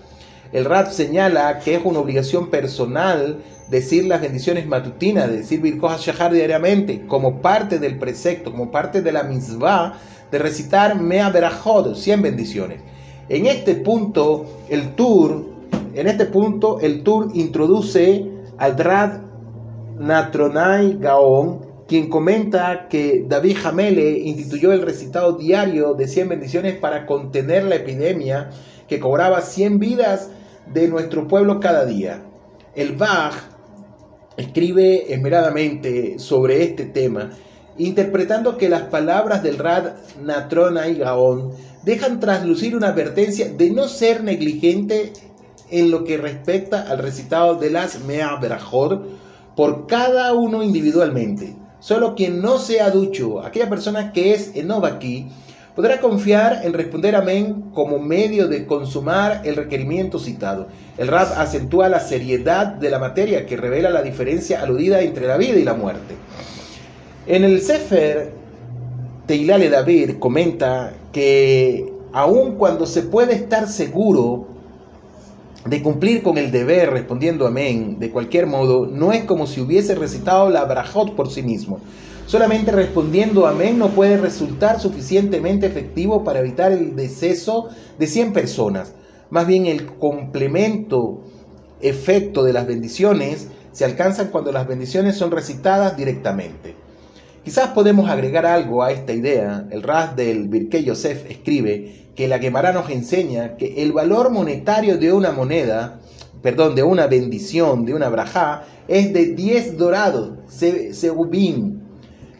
El 0.53 0.65
Rad 0.65 0.91
señala 0.91 1.59
que 1.59 1.73
es 1.73 1.81
una 1.83 1.99
obligación 1.99 2.51
personal 2.51 3.39
decir 3.71 4.05
las 4.05 4.21
bendiciones 4.21 4.67
matutinas, 4.67 5.27
de 5.27 5.37
decir 5.37 5.61
Birko 5.61 5.89
Hashahar 5.89 6.31
diariamente, 6.31 7.07
como 7.07 7.41
parte 7.41 7.79
del 7.79 7.97
precepto, 7.97 8.51
como 8.51 8.69
parte 8.69 9.01
de 9.01 9.11
la 9.11 9.23
misvah 9.23 9.97
de 10.31 10.37
recitar 10.37 11.01
Mea 11.01 11.31
Berajod, 11.31 11.95
100 11.95 12.21
bendiciones. 12.21 12.81
En 13.29 13.47
este 13.47 13.73
punto, 13.73 14.45
el 14.69 14.93
tour, 14.93 15.43
en 15.95 16.07
este 16.07 16.25
punto, 16.27 16.79
el 16.81 17.01
tour 17.01 17.31
introduce 17.33 18.23
al 18.59 18.77
Rad 18.77 19.21
Natronai 19.97 20.99
Gaon, 20.99 21.61
quien 21.87 22.09
comenta 22.09 22.87
que 22.89 23.25
David 23.27 23.57
Jamele 23.59 24.19
instituyó 24.19 24.71
el 24.71 24.83
recitado 24.83 25.33
diario 25.33 25.95
de 25.95 26.07
100 26.07 26.29
bendiciones 26.29 26.75
para 26.75 27.07
contener 27.07 27.63
la 27.63 27.75
epidemia 27.75 28.51
que 28.87 28.99
cobraba 28.99 29.41
100 29.41 29.79
vidas 29.79 30.29
de 30.67 30.87
nuestro 30.87 31.27
pueblo 31.27 31.59
cada 31.59 31.85
día. 31.85 32.21
El 32.75 32.95
Bach 32.95 33.33
escribe 34.37 35.13
esmeradamente 35.13 36.17
sobre 36.19 36.63
este 36.63 36.85
tema, 36.85 37.31
interpretando 37.77 38.57
que 38.57 38.69
las 38.69 38.83
palabras 38.83 39.43
del 39.43 39.57
Rad 39.57 39.93
Natrona 40.21 40.87
y 40.87 40.95
Gaón 40.95 41.51
dejan 41.83 42.19
traslucir 42.19 42.75
una 42.75 42.89
advertencia 42.89 43.49
de 43.49 43.71
no 43.71 43.87
ser 43.87 44.23
negligente 44.23 45.13
en 45.69 45.91
lo 45.91 46.03
que 46.03 46.17
respecta 46.17 46.89
al 46.89 46.99
recitado 46.99 47.55
de 47.55 47.71
las 47.71 48.03
Mea 48.05 48.35
Berajor 48.37 49.07
por 49.55 49.87
cada 49.87 50.33
uno 50.33 50.63
individualmente. 50.63 51.55
Solo 51.79 52.15
quien 52.15 52.41
no 52.41 52.59
sea 52.59 52.89
ducho, 52.91 53.41
aquella 53.43 53.69
persona 53.69 54.13
que 54.13 54.33
es 54.33 54.55
enovaki, 54.55 55.27
podrá 55.75 55.99
confiar 55.99 56.61
en 56.63 56.73
responder 56.73 57.15
amén 57.15 57.71
como 57.73 57.97
medio 57.99 58.47
de 58.47 58.65
consumar 58.65 59.41
el 59.43 59.55
requerimiento 59.55 60.19
citado. 60.19 60.67
El 60.97 61.07
Rab 61.07 61.33
acentúa 61.37 61.89
la 61.89 61.99
seriedad 61.99 62.67
de 62.67 62.89
la 62.89 62.99
materia 62.99 63.45
que 63.45 63.57
revela 63.57 63.89
la 63.89 64.03
diferencia 64.03 64.61
aludida 64.61 65.01
entre 65.01 65.27
la 65.27 65.37
vida 65.37 65.57
y 65.57 65.63
la 65.63 65.73
muerte. 65.73 66.15
En 67.25 67.43
el 67.43 67.61
Sefer, 67.61 68.33
Teilale 69.25 69.69
David 69.69 70.19
comenta 70.19 70.93
que 71.11 71.91
aun 72.11 72.55
cuando 72.55 72.85
se 72.85 73.03
puede 73.03 73.33
estar 73.33 73.67
seguro 73.67 74.47
de 75.65 75.81
cumplir 75.81 76.21
con 76.21 76.37
el 76.37 76.51
deber 76.51 76.91
respondiendo 76.91 77.47
amén 77.47 77.97
de 77.97 78.11
cualquier 78.11 78.45
modo, 78.47 78.85
no 78.85 79.13
es 79.13 79.23
como 79.23 79.47
si 79.47 79.61
hubiese 79.61 79.95
recitado 79.95 80.49
la 80.49 80.65
brajot 80.65 81.15
por 81.15 81.31
sí 81.31 81.41
mismo. 81.41 81.79
Solamente 82.25 82.71
respondiendo 82.71 83.47
amén 83.47 83.77
no 83.77 83.89
puede 83.89 84.17
resultar 84.17 84.79
suficientemente 84.79 85.67
efectivo 85.67 86.23
para 86.23 86.39
evitar 86.39 86.71
el 86.71 86.95
deceso 86.95 87.69
de 87.99 88.07
100 88.07 88.33
personas. 88.33 88.93
Más 89.29 89.45
bien 89.45 89.65
el 89.65 89.85
complemento 89.97 91.21
efecto 91.81 92.43
de 92.43 92.53
las 92.53 92.65
bendiciones 92.65 93.49
se 93.71 93.85
alcanza 93.85 94.31
cuando 94.31 94.51
las 94.51 94.67
bendiciones 94.67 95.17
son 95.17 95.31
recitadas 95.31 95.97
directamente. 95.97 96.75
Quizás 97.43 97.69
podemos 97.69 98.09
agregar 98.09 98.45
algo 98.45 98.83
a 98.83 98.91
esta 98.91 99.11
idea. 99.11 99.67
El 99.69 99.83
Ras 99.83 100.15
del 100.15 100.47
Birkei 100.47 100.85
Yosef 100.85 101.29
escribe 101.29 102.07
que 102.15 102.27
la 102.29 102.39
Gemara 102.39 102.71
nos 102.71 102.89
enseña 102.89 103.57
que 103.57 103.83
el 103.83 103.91
valor 103.91 104.31
monetario 104.31 104.97
de 104.97 105.11
una 105.11 105.31
moneda, 105.31 105.99
perdón, 106.41 106.73
de 106.73 106.83
una 106.83 107.07
bendición, 107.07 107.85
de 107.85 107.95
una 107.95 108.07
brajá, 108.07 108.63
es 108.87 109.11
de 109.11 109.33
10 109.33 109.77
dorados, 109.77 110.31
seubim. 110.47 111.82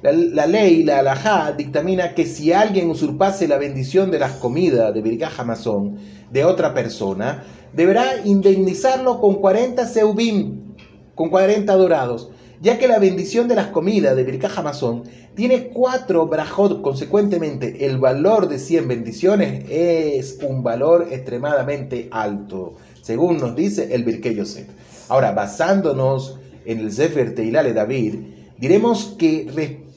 La, 0.03 0.45
ley, 0.45 0.83
la 0.83 0.99
alajá, 0.99 1.53
dictamina 1.53 2.13
que 2.13 2.25
si 2.25 2.51
alguien 2.51 2.89
usurpase 2.89 3.47
la 3.47 3.57
bendición 3.57 4.11
de 4.11 4.19
las 4.19 4.33
comidas 4.33 4.93
de 4.93 5.01
Birkah 5.01 5.31
Hamazón 5.37 5.97
de 6.29 6.43
otra 6.43 6.73
persona, 6.73 7.43
deberá 7.71 8.17
indemnizarlo 8.25 9.21
con 9.21 9.35
40 9.35 9.87
seubim, 9.87 10.75
con 11.15 11.29
40 11.29 11.73
dorados 11.75 12.29
ya 12.63 12.79
que 12.79 12.87
la 12.87 12.97
bendición 12.97 13.49
de 13.49 13.55
las 13.55 13.67
comidas 13.67 14.15
de 14.15 14.23
Birkah 14.23 14.49
Hamazón 14.55 15.03
tiene 15.35 15.67
cuatro 15.67 16.27
brajot, 16.27 16.81
consecuentemente 16.81 17.85
el 17.85 17.97
valor 17.97 18.47
de 18.47 18.57
100 18.57 18.87
bendiciones 18.87 19.65
es 19.69 20.39
un 20.41 20.63
valor 20.63 21.09
extremadamente 21.11 22.07
alto, 22.09 22.75
según 23.01 23.37
nos 23.39 23.53
dice 23.57 23.93
el 23.93 24.05
Birkei 24.05 24.35
Yosef. 24.35 24.67
Ahora, 25.09 25.33
basándonos 25.33 26.39
en 26.63 26.79
el 26.79 26.93
Sefer 26.93 27.35
Teilale 27.35 27.73
David, 27.73 28.15
diremos 28.57 29.15
que 29.19 29.45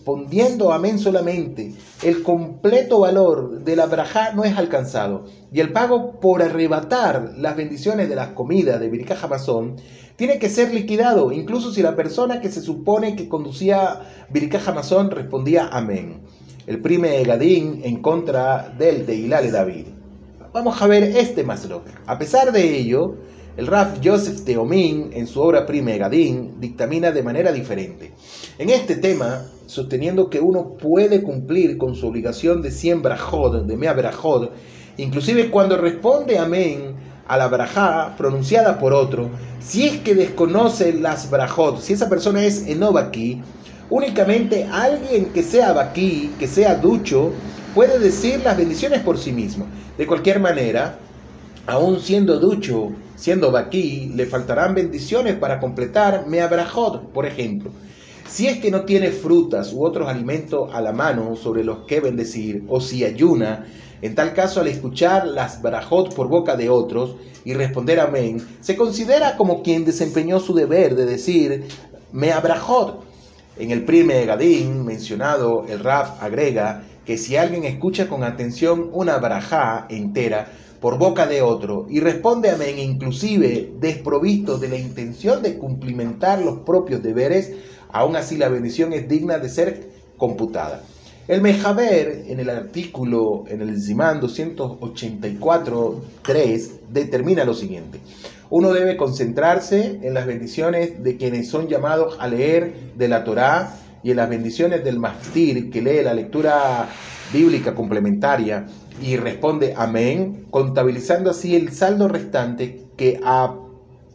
respondiendo 0.07 0.73
amén 0.73 1.01
solamente, 1.01 1.75
el 2.05 2.23
completo 2.23 3.01
valor 3.01 3.65
de 3.65 3.75
la 3.75 3.87
brajá 3.87 4.35
no 4.35 4.45
es 4.45 4.57
alcanzado 4.57 5.25
y 5.53 5.59
el 5.59 5.73
pago 5.73 6.21
por 6.21 6.45
arrebatar 6.45 7.33
las 7.37 7.57
bendiciones 7.57 8.09
de 8.09 8.15
las 8.15 8.29
comidas 8.29 8.79
de 8.79 8.89
Birkah 8.89 9.19
Hamazón 9.21 9.75
tiene 10.15 10.39
que 10.39 10.49
ser 10.49 10.73
liquidado, 10.73 11.33
incluso 11.33 11.73
si 11.73 11.83
la 11.83 11.97
persona 11.97 12.41
que 12.41 12.53
se 12.53 12.61
supone 12.61 13.17
que 13.17 13.29
conducía 13.29 14.03
Birkah 14.31 14.63
Hamazón 14.65 15.11
respondía 15.11 15.71
amén. 15.73 16.21
El 16.69 16.81
prime 16.81 17.25
Gadín 17.25 17.81
en 17.83 18.01
contra 18.01 18.73
del 18.79 19.07
de 19.07 19.17
Hilale 19.17 19.51
David. 19.51 19.87
Vamos 20.53 20.81
a 20.81 20.87
ver 20.87 21.03
este 21.03 21.43
maslo. 21.43 21.83
A 22.07 22.17
pesar 22.17 22.53
de 22.53 22.79
ello, 22.79 23.17
el 23.57 23.67
Raf 23.67 24.01
Joseph 24.05 24.45
Teomin, 24.45 25.11
en 25.15 25.27
su 25.27 25.41
obra 25.41 25.65
Prime 25.65 25.97
Gadín, 25.97 26.61
dictamina 26.61 27.11
de 27.11 27.23
manera 27.23 27.53
diferente. 27.53 28.13
En 28.59 28.69
este 28.69 28.97
tema, 28.97 29.47
sosteniendo 29.67 30.29
que 30.29 30.41
uno 30.41 30.77
puede 30.77 31.23
cumplir 31.23 31.79
con 31.79 31.95
su 31.95 32.07
obligación 32.07 32.61
de 32.61 32.71
100 32.71 33.03
brajod, 33.03 33.65
de 33.65 33.77
mea 33.77 33.95
brajod, 33.95 34.51
inclusive 34.99 35.51
cuando 35.51 35.79
responde 35.79 36.39
amén 36.39 36.97
a 37.27 37.39
la 37.39 37.49
brajá 37.49 38.15
pronunciada 38.17 38.79
por 38.79 38.93
otro, 38.93 39.31
si 39.59 39.87
es 39.87 39.99
que 40.01 40.15
desconoce 40.15 40.93
las 40.93 41.31
brajot, 41.31 41.81
si 41.81 41.95
esa 41.95 42.11
persona 42.11 42.45
es 42.45 42.67
enovaki, 42.67 43.41
únicamente 43.89 44.65
alguien 44.71 45.27
que 45.33 45.43
sea 45.43 45.73
baki, 45.73 46.33
que 46.39 46.47
sea 46.47 46.75
ducho, 46.75 47.33
puede 47.75 47.99
decir 47.99 48.41
las 48.45 48.57
bendiciones 48.57 49.01
por 49.01 49.17
sí 49.17 49.33
mismo. 49.33 49.67
De 49.97 50.07
cualquier 50.07 50.41
manera, 50.41 50.99
aún 51.67 52.01
siendo 52.01 52.39
ducho, 52.39 52.91
siendo 53.17 53.51
baki, 53.51 54.13
le 54.15 54.27
faltarán 54.27 54.75
bendiciones 54.75 55.35
para 55.37 55.59
completar 55.59 56.27
meabrajot, 56.27 57.13
por 57.13 57.27
ejemplo. 57.27 57.71
Si 58.29 58.47
es 58.47 58.59
que 58.59 58.71
no 58.71 58.85
tiene 58.85 59.11
frutas 59.11 59.73
u 59.73 59.85
otros 59.85 60.09
alimentos 60.09 60.71
a 60.73 60.81
la 60.81 60.93
mano 60.93 61.37
sobre 61.37 61.65
los 61.65 61.87
que 61.87 62.01
bendecir, 62.01 62.65
o 62.69 62.81
si 62.81 63.05
ayuna, 63.05 63.67
en 64.03 64.15
tal 64.15 64.35
caso, 64.35 64.61
al 64.61 64.69
escuchar 64.69 65.27
las 65.27 65.63
barajot 65.63 66.15
por 66.15 66.29
boca 66.29 66.57
de 66.57 66.69
otros 66.69 67.17
y 67.45 67.55
responder 67.55 68.01
amén, 68.01 68.45
se 68.61 68.77
considera 68.77 69.37
como 69.37 69.63
quien 69.63 69.85
desempeñó 69.85 70.39
su 70.39 70.55
deber 70.55 70.95
de 70.95 71.07
decir 71.07 71.65
me 72.13 72.33
abrajot. 72.33 73.05
En 73.59 73.71
el 73.71 73.85
primer 73.85 74.27
Gadín 74.27 74.85
mencionado, 74.85 75.65
el 75.67 75.81
Raf 75.81 76.23
agrega 76.23 76.83
que 77.07 77.17
si 77.17 77.37
alguien 77.37 77.65
escucha 77.65 78.09
con 78.09 78.23
atención 78.23 78.91
una 78.93 79.17
barajá 79.19 79.87
entera 79.89 80.49
por 80.81 80.99
boca 80.99 81.27
de 81.27 81.43
otro 81.43 81.87
y 81.89 82.01
responde 82.01 82.51
amén, 82.51 82.79
inclusive 82.79 83.73
desprovisto 83.79 84.59
de 84.59 84.69
la 84.69 84.77
intención 84.77 85.43
de 85.43 85.59
cumplimentar 85.59 86.41
los 86.41 86.59
propios 86.61 87.03
deberes, 87.03 87.53
aún 87.91 88.15
así 88.17 88.37
la 88.37 88.49
bendición 88.49 88.93
es 88.93 89.09
digna 89.09 89.39
de 89.39 89.49
ser 89.49 89.89
computada. 90.17 90.83
El 91.29 91.43
Mejaber, 91.43 92.25
en 92.29 92.39
el 92.39 92.51
artículo, 92.51 93.47
en 93.49 93.61
el 93.61 93.83
Zimán 93.83 94.21
284.3, 94.21 96.71
determina 96.89 97.45
lo 97.45 97.53
siguiente. 97.53 97.99
Uno 98.49 98.73
debe 98.73 98.97
concentrarse 98.97 99.99
en 100.03 100.15
las 100.15 100.25
bendiciones 100.25 101.03
de 101.03 101.17
quienes 101.17 101.49
son 101.49 101.67
llamados 101.67 102.17
a 102.21 102.29
leer 102.29 102.93
de 102.95 103.09
la 103.09 103.25
Torá 103.25 103.75
y 104.05 104.13
en 104.13 104.19
las 104.19 104.29
bendiciones 104.29 104.85
del 104.85 105.01
Maftir, 105.01 105.69
que 105.69 105.83
lee 105.83 106.05
la 106.05 106.15
lectura 106.15 106.89
bíblica 107.33 107.75
complementaria 107.75 108.69
y 109.03 109.17
responde 109.17 109.75
amén, 109.77 110.47
contabilizando 110.51 111.31
así 111.31 111.55
el 111.55 111.73
saldo 111.73 112.09
restante 112.09 112.85
que 112.97 113.21
a 113.23 113.55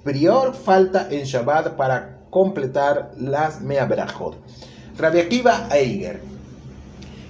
prior 0.04 0.54
falta 0.54 1.08
en 1.12 1.26
Shabbat 1.26 1.76
para 1.76 2.22
completar 2.30 3.12
las 3.18 3.62
Mea 3.62 3.86
Berajot. 3.86 4.38
Rabbi 4.98 5.20
Akiva 5.20 5.68
Eiger 5.72 6.32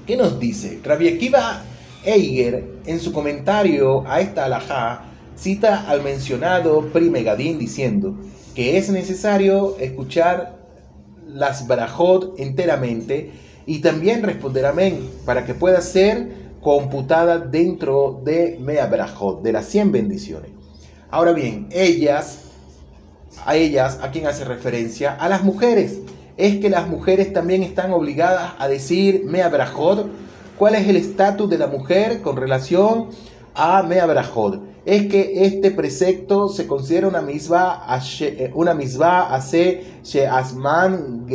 ¿Qué 0.05 0.17
nos 0.17 0.39
dice? 0.39 0.79
Rabbi 0.83 1.07
Akiva 1.07 1.61
Eiger, 2.03 2.65
en 2.85 2.99
su 2.99 3.13
comentario 3.13 4.03
a 4.07 4.19
esta 4.19 4.45
alajá, 4.45 5.05
cita 5.35 5.87
al 5.87 6.01
mencionado 6.01 6.87
Primegadín 6.91 7.59
diciendo 7.59 8.17
que 8.55 8.77
es 8.77 8.89
necesario 8.89 9.77
escuchar 9.79 10.57
las 11.27 11.67
barajot 11.67 12.39
enteramente 12.39 13.31
y 13.65 13.79
también 13.79 14.23
responder 14.23 14.65
amén 14.65 15.07
para 15.25 15.45
que 15.45 15.53
pueda 15.53 15.81
ser 15.81 16.40
computada 16.61 17.39
dentro 17.39 18.21
de 18.23 18.57
Mea 18.59 18.87
Barajot, 18.87 19.41
de 19.41 19.51
las 19.51 19.65
100 19.65 19.91
bendiciones. 19.91 20.51
Ahora 21.09 21.33
bien, 21.33 21.67
ellas, 21.71 22.43
a 23.45 23.55
ellas, 23.55 23.99
¿a 24.01 24.11
quién 24.11 24.27
hace 24.27 24.45
referencia? 24.45 25.13
A 25.15 25.27
las 25.27 25.43
mujeres. 25.43 25.99
Es 26.37 26.57
que 26.57 26.69
las 26.69 26.87
mujeres 26.87 27.33
también 27.33 27.63
están 27.63 27.91
obligadas 27.91 28.53
a 28.59 28.67
decir 28.67 29.23
Mea 29.25 29.49
Barajot. 29.49 30.07
¿Cuál 30.57 30.75
es 30.75 30.87
el 30.87 30.95
estatus 30.95 31.49
de 31.49 31.57
la 31.57 31.67
mujer 31.67 32.21
con 32.21 32.37
relación 32.37 33.09
a 33.55 33.83
Mea 33.83 34.05
Barajot? 34.05 34.70
Es 34.85 35.07
que 35.07 35.45
este 35.45 35.71
precepto 35.71 36.49
se 36.49 36.65
considera 36.65 37.07
una 37.07 37.21
misma 37.21 37.85
eh, 38.19 38.51
una 38.55 38.73
misma 38.73 39.33
hace 39.33 39.83
asman 40.29 41.27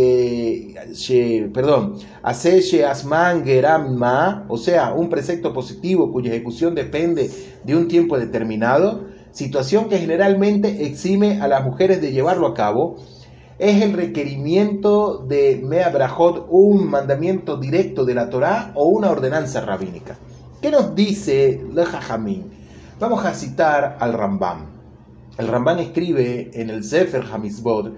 perdón 1.52 1.94
hace 2.22 2.84
asman 2.84 3.44
geramma 3.44 4.46
o 4.48 4.58
sea 4.58 4.92
un 4.92 5.08
precepto 5.08 5.52
positivo 5.52 6.12
cuya 6.12 6.32
ejecución 6.32 6.74
depende 6.74 7.30
de 7.62 7.76
un 7.76 7.86
tiempo 7.86 8.18
determinado 8.18 9.04
situación 9.30 9.88
que 9.88 9.98
generalmente 9.98 10.84
exime 10.84 11.40
a 11.40 11.46
las 11.46 11.64
mujeres 11.64 12.00
de 12.00 12.10
llevarlo 12.10 12.48
a 12.48 12.54
cabo 12.54 12.96
es 13.58 13.82
el 13.82 13.94
requerimiento 13.94 15.24
de 15.26 15.62
Mea 15.64 15.92
un 16.50 16.90
mandamiento 16.90 17.56
directo 17.56 18.04
de 18.04 18.14
la 18.14 18.28
Torá 18.28 18.72
o 18.74 18.84
una 18.88 19.10
ordenanza 19.10 19.62
rabínica. 19.62 20.18
¿Qué 20.60 20.70
nos 20.70 20.94
dice 20.94 21.62
le 21.72 21.84
Jajamín? 21.86 22.65
Vamos 22.98 23.26
a 23.26 23.34
citar 23.34 23.98
al 24.00 24.14
Rambam. 24.14 24.68
El 25.36 25.48
Rambam 25.48 25.78
escribe 25.80 26.50
en 26.54 26.70
el 26.70 26.82
Sefer 26.82 27.26
Hamizbod 27.30 27.90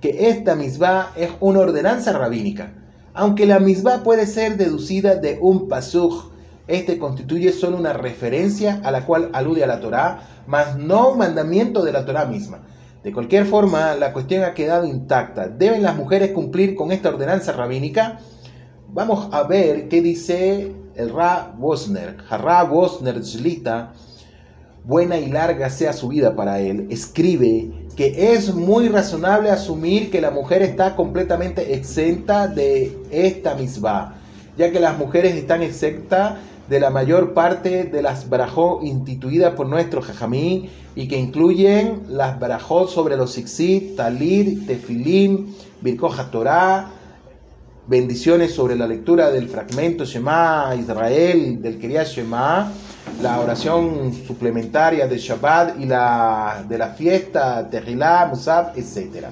que 0.00 0.28
esta 0.28 0.56
misbah 0.56 1.12
es 1.14 1.30
una 1.38 1.60
ordenanza 1.60 2.12
rabínica. 2.12 2.74
Aunque 3.14 3.46
la 3.46 3.60
misbah 3.60 4.02
puede 4.02 4.26
ser 4.26 4.56
deducida 4.56 5.14
de 5.14 5.38
un 5.40 5.68
pasuj, 5.68 6.32
este 6.66 6.98
constituye 6.98 7.52
solo 7.52 7.76
una 7.76 7.92
referencia 7.92 8.80
a 8.82 8.90
la 8.90 9.06
cual 9.06 9.30
alude 9.34 9.62
a 9.62 9.68
la 9.68 9.78
Torá, 9.78 10.22
mas 10.48 10.76
no 10.76 11.10
un 11.10 11.18
mandamiento 11.18 11.84
de 11.84 11.92
la 11.92 12.04
Torá 12.04 12.24
misma. 12.24 12.62
De 13.04 13.12
cualquier 13.12 13.46
forma, 13.46 13.94
la 13.94 14.12
cuestión 14.12 14.42
ha 14.42 14.52
quedado 14.52 14.84
intacta. 14.84 15.46
¿Deben 15.46 15.84
las 15.84 15.94
mujeres 15.94 16.32
cumplir 16.32 16.74
con 16.74 16.90
esta 16.90 17.10
ordenanza 17.10 17.52
rabínica? 17.52 18.18
Vamos 18.88 19.28
a 19.30 19.44
ver 19.44 19.88
qué 19.88 20.02
dice 20.02 20.74
el 20.96 21.10
Ra 21.10 21.54
Bosner. 21.56 22.16
Ra 22.28 22.64
Bosner 22.64 23.24
Zlita 23.24 23.92
buena 24.84 25.18
y 25.18 25.26
larga 25.30 25.70
sea 25.70 25.92
su 25.92 26.08
vida 26.08 26.34
para 26.34 26.60
él, 26.60 26.86
escribe 26.90 27.70
que 27.96 28.32
es 28.32 28.54
muy 28.54 28.88
razonable 28.88 29.50
asumir 29.50 30.10
que 30.10 30.20
la 30.20 30.30
mujer 30.30 30.62
está 30.62 30.96
completamente 30.96 31.74
exenta 31.74 32.48
de 32.48 32.96
esta 33.10 33.54
misma, 33.54 34.16
ya 34.56 34.72
que 34.72 34.80
las 34.80 34.96
mujeres 34.98 35.34
están 35.34 35.62
exentas 35.62 36.38
de 36.68 36.78
la 36.78 36.90
mayor 36.90 37.34
parte 37.34 37.84
de 37.84 38.00
las 38.00 38.28
barajot 38.28 38.84
instituidas 38.84 39.54
por 39.54 39.66
nuestro 39.66 40.00
jajamí 40.00 40.70
y 40.94 41.08
que 41.08 41.18
incluyen 41.18 42.02
las 42.08 42.38
barajot 42.38 42.88
sobre 42.88 43.16
los 43.16 43.32
sixit, 43.32 43.96
talir, 43.96 44.66
tefilim, 44.66 45.52
birkoja 45.80 46.30
Torah, 46.30 46.90
bendiciones 47.88 48.54
sobre 48.54 48.76
la 48.76 48.86
lectura 48.86 49.30
del 49.32 49.48
fragmento 49.48 50.04
Shema 50.04 50.72
Israel, 50.78 51.60
del 51.60 51.76
Kiryat 51.76 52.06
Shema, 52.06 52.72
la 53.22 53.38
oración 53.38 54.12
suplementaria 54.26 55.06
de 55.06 55.18
Shabbat 55.18 55.78
y 55.78 55.84
la 55.84 56.64
de 56.68 56.78
la 56.78 56.88
fiesta, 56.88 57.68
Tehillah, 57.68 58.26
Musaf, 58.26 58.76
etc. 58.78 59.26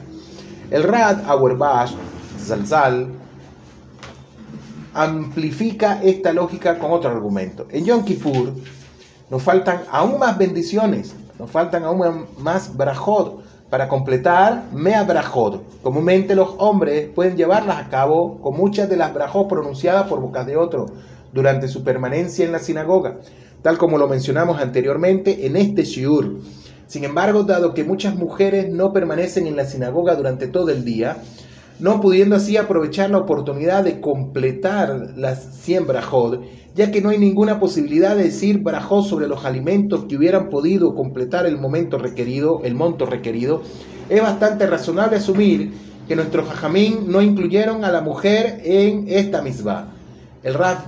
El 0.70 0.83
Rad 0.83 1.24
Auerbach, 1.26 1.90
Zalzal, 2.38 3.09
amplifica 4.92 6.02
esta 6.02 6.33
lógica 6.33 6.78
con 6.78 6.92
otro 6.92 7.11
argumento. 7.11 7.66
En 7.70 7.85
Yom 7.85 8.04
Kippur 8.04 8.52
nos 9.31 9.42
faltan 9.42 9.83
aún 9.90 10.18
más 10.18 10.37
bendiciones, 10.37 11.14
nos 11.38 11.50
faltan 11.50 11.85
aún 11.85 12.26
más 12.38 12.76
brajot 12.76 13.42
para 13.70 13.88
completar 13.88 14.64
mea 14.72 15.04
brajot. 15.04 15.62
Comúnmente 15.83 16.35
los 16.35 16.54
hombres 16.59 17.09
pueden 17.14 17.37
llevarlas 17.37 17.78
a 17.78 17.88
cabo 17.88 18.40
con 18.42 18.57
muchas 18.57 18.88
de 18.88 18.96
las 18.96 19.14
brajot 19.14 19.48
pronunciadas 19.48 20.09
por 20.09 20.20
bocas 20.20 20.46
de 20.46 20.57
otro 20.57 20.87
durante 21.33 21.68
su 21.68 21.85
permanencia 21.85 22.44
en 22.44 22.52
la 22.52 22.59
sinagoga 22.59 23.18
tal 23.62 23.78
como 23.78 23.98
lo 23.98 24.08
mencionamos 24.08 24.60
anteriormente 24.60 25.46
en 25.46 25.56
este 25.56 25.84
shiur. 25.84 26.40
Sin 26.86 27.04
embargo, 27.04 27.42
dado 27.42 27.74
que 27.74 27.84
muchas 27.84 28.14
mujeres 28.14 28.72
no 28.72 28.92
permanecen 28.92 29.46
en 29.46 29.56
la 29.56 29.66
sinagoga 29.66 30.14
durante 30.14 30.46
todo 30.46 30.70
el 30.70 30.84
día, 30.84 31.18
no 31.80 32.00
pudiendo 32.00 32.36
así 32.36 32.56
aprovechar 32.56 33.10
la 33.10 33.18
oportunidad 33.18 33.84
de 33.84 34.00
completar 34.00 35.12
las 35.16 35.60
100 35.60 35.86
brajot, 35.86 36.42
ya 36.74 36.90
que 36.90 37.00
no 37.00 37.10
hay 37.10 37.18
ninguna 37.18 37.60
posibilidad 37.60 38.16
de 38.16 38.24
decir 38.24 38.60
brajot 38.60 39.04
sobre 39.04 39.28
los 39.28 39.44
alimentos 39.44 40.06
que 40.08 40.16
hubieran 40.16 40.48
podido 40.48 40.94
completar 40.94 41.46
el 41.46 41.58
momento 41.58 41.98
requerido, 41.98 42.62
el 42.64 42.74
monto 42.74 43.04
requerido, 43.04 43.62
es 44.08 44.22
bastante 44.22 44.66
razonable 44.66 45.16
asumir 45.16 45.72
que 46.08 46.16
nuestros 46.16 46.48
jajamín 46.48 47.04
no 47.08 47.20
incluyeron 47.20 47.84
a 47.84 47.92
la 47.92 48.00
mujer 48.00 48.62
en 48.64 49.04
esta 49.08 49.42
misma. 49.42 49.92
El 50.42 50.54
Raf 50.54 50.86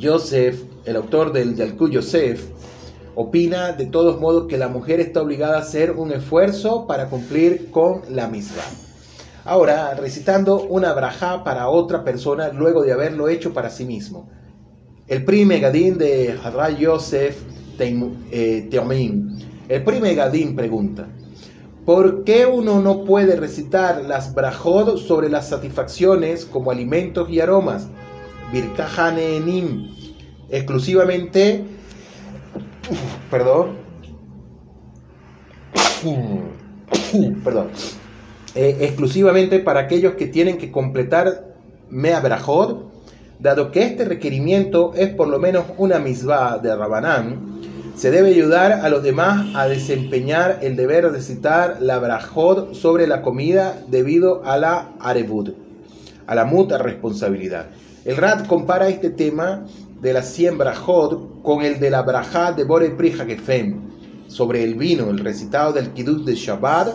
Joseph 0.00 0.71
el 0.84 0.96
autor 0.96 1.32
del 1.32 1.54
Yalkut 1.54 1.92
Yosef, 1.92 2.44
opina 3.14 3.72
de 3.72 3.86
todos 3.86 4.20
modos 4.20 4.46
que 4.48 4.58
la 4.58 4.68
mujer 4.68 5.00
está 5.00 5.22
obligada 5.22 5.56
a 5.56 5.60
hacer 5.60 5.92
un 5.92 6.12
esfuerzo 6.12 6.86
para 6.86 7.08
cumplir 7.08 7.70
con 7.70 8.02
la 8.10 8.28
misma. 8.28 8.62
Ahora, 9.44 9.94
recitando 9.94 10.62
una 10.62 10.92
braja 10.92 11.42
para 11.44 11.68
otra 11.68 12.04
persona 12.04 12.50
luego 12.50 12.82
de 12.82 12.92
haberlo 12.92 13.28
hecho 13.28 13.52
para 13.52 13.70
sí 13.70 13.84
mismo. 13.84 14.30
El 15.08 15.24
prime 15.24 15.58
Gadín 15.58 15.98
de 15.98 16.38
Hadra 16.42 16.70
Yosef 16.70 17.42
eh, 17.78 18.68
Teomim. 18.70 19.38
El 19.68 19.82
prime 19.82 20.14
Gadín 20.14 20.54
pregunta, 20.54 21.08
¿por 21.84 22.22
qué 22.22 22.46
uno 22.46 22.80
no 22.80 23.04
puede 23.04 23.34
recitar 23.34 24.04
las 24.04 24.32
brajot 24.32 24.98
sobre 24.98 25.28
las 25.28 25.48
satisfacciones 25.48 26.44
como 26.44 26.70
alimentos 26.70 27.28
y 27.28 27.40
aromas? 27.40 27.88
Birkahanenim 28.52 30.11
exclusivamente, 30.52 31.64
perdón, 33.30 33.78
perdón, 37.42 37.68
eh, 38.54 38.76
exclusivamente 38.82 39.60
para 39.60 39.80
aquellos 39.80 40.14
que 40.14 40.26
tienen 40.26 40.58
que 40.58 40.70
completar 40.70 41.54
Mea 41.88 42.20
Berajot, 42.20 42.92
dado 43.38 43.70
que 43.70 43.82
este 43.82 44.04
requerimiento 44.04 44.92
es 44.94 45.08
por 45.08 45.28
lo 45.28 45.38
menos 45.38 45.64
una 45.78 45.98
misbah 45.98 46.58
de 46.58 46.76
Rabanán, 46.76 47.62
se 47.96 48.10
debe 48.10 48.28
ayudar 48.28 48.72
a 48.72 48.88
los 48.90 49.02
demás 49.02 49.54
a 49.54 49.66
desempeñar 49.68 50.58
el 50.62 50.76
deber 50.76 51.10
de 51.12 51.22
citar 51.22 51.78
la 51.80 51.98
Berajot 51.98 52.74
sobre 52.74 53.06
la 53.06 53.22
comida 53.22 53.82
debido 53.88 54.44
a 54.44 54.58
la 54.58 54.92
Arebud, 55.00 55.52
a 56.26 56.34
la 56.34 56.44
muta 56.44 56.76
responsabilidad. 56.76 57.68
El 58.04 58.16
Rat 58.16 58.46
compara 58.48 58.88
este 58.88 59.10
tema 59.10 59.64
de 60.02 60.12
la 60.12 60.22
siembra 60.22 60.74
Jod 60.74 61.42
con 61.42 61.62
el 61.62 61.78
de 61.78 61.88
la 61.88 62.02
Brajá 62.02 62.50
de 62.50 62.64
Bore 62.64 62.90
Prija 62.90 63.24
sobre 64.26 64.64
el 64.64 64.74
vino, 64.74 65.08
el 65.10 65.20
recitado 65.20 65.72
del 65.72 65.90
Kiddush 65.90 66.24
de 66.24 66.34
Shabbat, 66.34 66.88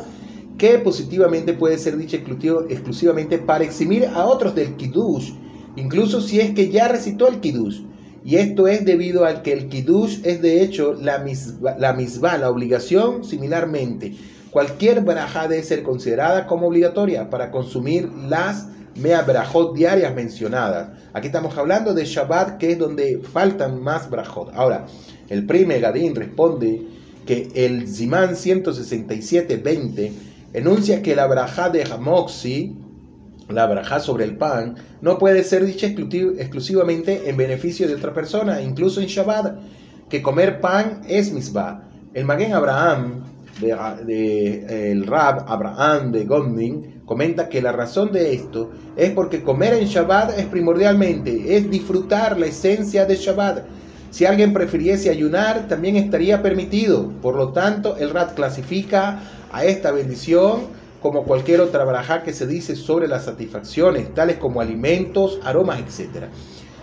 que 0.58 0.78
positivamente 0.80 1.54
puede 1.54 1.78
ser 1.78 1.96
dicho 1.96 2.18
exclusivamente 2.18 3.38
para 3.38 3.64
eximir 3.64 4.08
a 4.08 4.26
otros 4.26 4.56
del 4.56 4.76
Kiddush, 4.76 5.32
incluso 5.78 6.20
si 6.20 6.42
es 6.42 6.52
que 6.52 6.70
ya 6.70 6.90
recitó 6.90 7.30
el 7.30 7.40
Kiddush. 7.40 7.82
Y 8.26 8.36
esto 8.36 8.68
es 8.68 8.84
debido 8.84 9.24
al 9.24 9.42
que 9.42 9.54
el 9.54 9.70
Kiddush 9.70 10.20
es 10.26 10.42
de 10.42 10.62
hecho 10.62 10.94
la 10.94 11.20
misma, 11.20 11.78
la, 11.78 12.38
la 12.38 12.50
obligación 12.50 13.24
similarmente. 13.24 14.16
Cualquier 14.52 15.02
brajá 15.02 15.48
debe 15.48 15.64
ser 15.64 15.82
considerada 15.82 16.46
como 16.46 16.68
obligatoria 16.68 17.30
para 17.30 17.52
consumir 17.52 18.12
las 18.28 18.68
mea 18.98 19.22
brajot 19.22 19.76
diarias 19.76 20.14
mencionadas. 20.14 20.90
Aquí 21.14 21.28
estamos 21.28 21.58
hablando 21.58 21.94
de 21.94 22.06
Shabbat, 22.06 22.58
que 22.58 22.72
es 22.72 22.78
donde 22.80 23.22
faltan 23.22 23.82
más 23.82 24.10
brajot. 24.10 24.52
Ahora, 24.54 24.86
el 25.30 25.46
prime 25.46 25.80
Gadín 25.80 26.16
responde 26.16 26.82
que 27.26 27.50
el 27.54 27.88
Zimán 27.88 28.32
167.20 28.32 30.12
enuncia 30.54 31.02
que 31.02 31.16
la 31.16 31.28
brajá 31.28 31.70
de 31.70 31.84
Hamoxi, 31.84 32.76
la 33.50 33.68
brajá 33.68 34.00
sobre 34.00 34.24
el 34.24 34.38
pan, 34.38 34.76
no 35.02 35.18
puede 35.18 35.44
ser 35.44 35.66
dicha 35.66 35.88
exclusivamente 35.88 37.30
en 37.30 37.38
beneficio 37.38 37.88
de 37.88 37.96
otra 37.96 38.14
persona, 38.14 38.62
incluso 38.62 39.02
en 39.02 39.08
Shabbat, 39.08 39.58
que 40.10 40.22
comer 40.22 40.62
pan 40.62 41.02
es 41.08 41.32
misbah. 41.32 41.84
El 42.14 42.26
Maguen 42.26 42.54
Abraham, 42.54 43.24
de, 43.60 44.92
el 44.92 45.06
Rab 45.06 45.46
Abraham 45.48 46.12
de 46.12 46.26
Gondin, 46.26 46.97
Comenta 47.08 47.48
que 47.48 47.62
la 47.62 47.72
razón 47.72 48.12
de 48.12 48.34
esto 48.34 48.70
es 48.98 49.12
porque 49.12 49.42
comer 49.42 49.74
en 49.76 49.86
Shabbat 49.88 50.38
es 50.38 50.46
primordialmente, 50.48 51.56
es 51.56 51.72
disfrutar 51.72 52.38
la 52.38 52.48
esencia 52.48 53.06
de 53.06 53.16
Shabbat. 53.16 53.64
Si 54.12 54.26
alguien 54.26 54.52
prefiriese 54.52 55.10
ayunar, 55.10 55.70
también 55.70 55.96
estaría 55.96 56.44
permitido. 56.44 57.14
Por 57.22 57.36
lo 57.36 57.54
tanto, 57.54 57.96
el 57.96 58.10
Rat 58.10 58.34
clasifica 58.34 59.22
a 59.54 59.64
esta 59.64 59.92
bendición 59.92 60.64
como 61.02 61.24
cualquier 61.24 61.62
otra 61.62 61.86
baraja 61.86 62.24
que 62.24 62.34
se 62.34 62.46
dice 62.46 62.76
sobre 62.76 63.08
las 63.08 63.24
satisfacciones, 63.24 64.14
tales 64.14 64.36
como 64.36 64.60
alimentos, 64.60 65.40
aromas, 65.46 65.80
etc. 65.80 66.26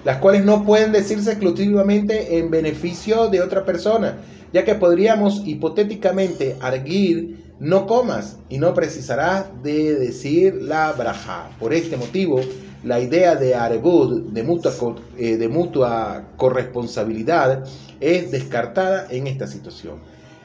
Las 0.06 0.16
cuales 0.18 0.42
no 0.42 0.64
pueden 0.64 0.92
decirse 0.92 1.32
exclusivamente 1.32 2.38
en 2.38 2.50
beneficio 2.50 3.28
de 3.28 3.42
otra 3.42 3.66
persona, 3.66 4.20
ya 4.54 4.64
que 4.64 4.74
podríamos 4.74 5.42
hipotéticamente 5.44 6.56
arguir 6.62 7.43
no 7.60 7.86
comas 7.86 8.38
y 8.48 8.58
no 8.58 8.74
precisarás 8.74 9.46
de 9.62 9.94
decir 9.94 10.54
la 10.60 10.92
braja. 10.92 11.50
Por 11.58 11.72
este 11.72 11.96
motivo, 11.96 12.40
la 12.82 13.00
idea 13.00 13.36
de 13.36 13.54
arebud, 13.54 14.30
de 14.30 14.42
mutua, 14.42 14.72
eh, 15.16 15.36
de 15.36 15.48
mutua 15.48 16.28
corresponsabilidad, 16.36 17.64
es 18.00 18.30
descartada 18.30 19.06
en 19.10 19.26
esta 19.26 19.46
situación. 19.46 19.98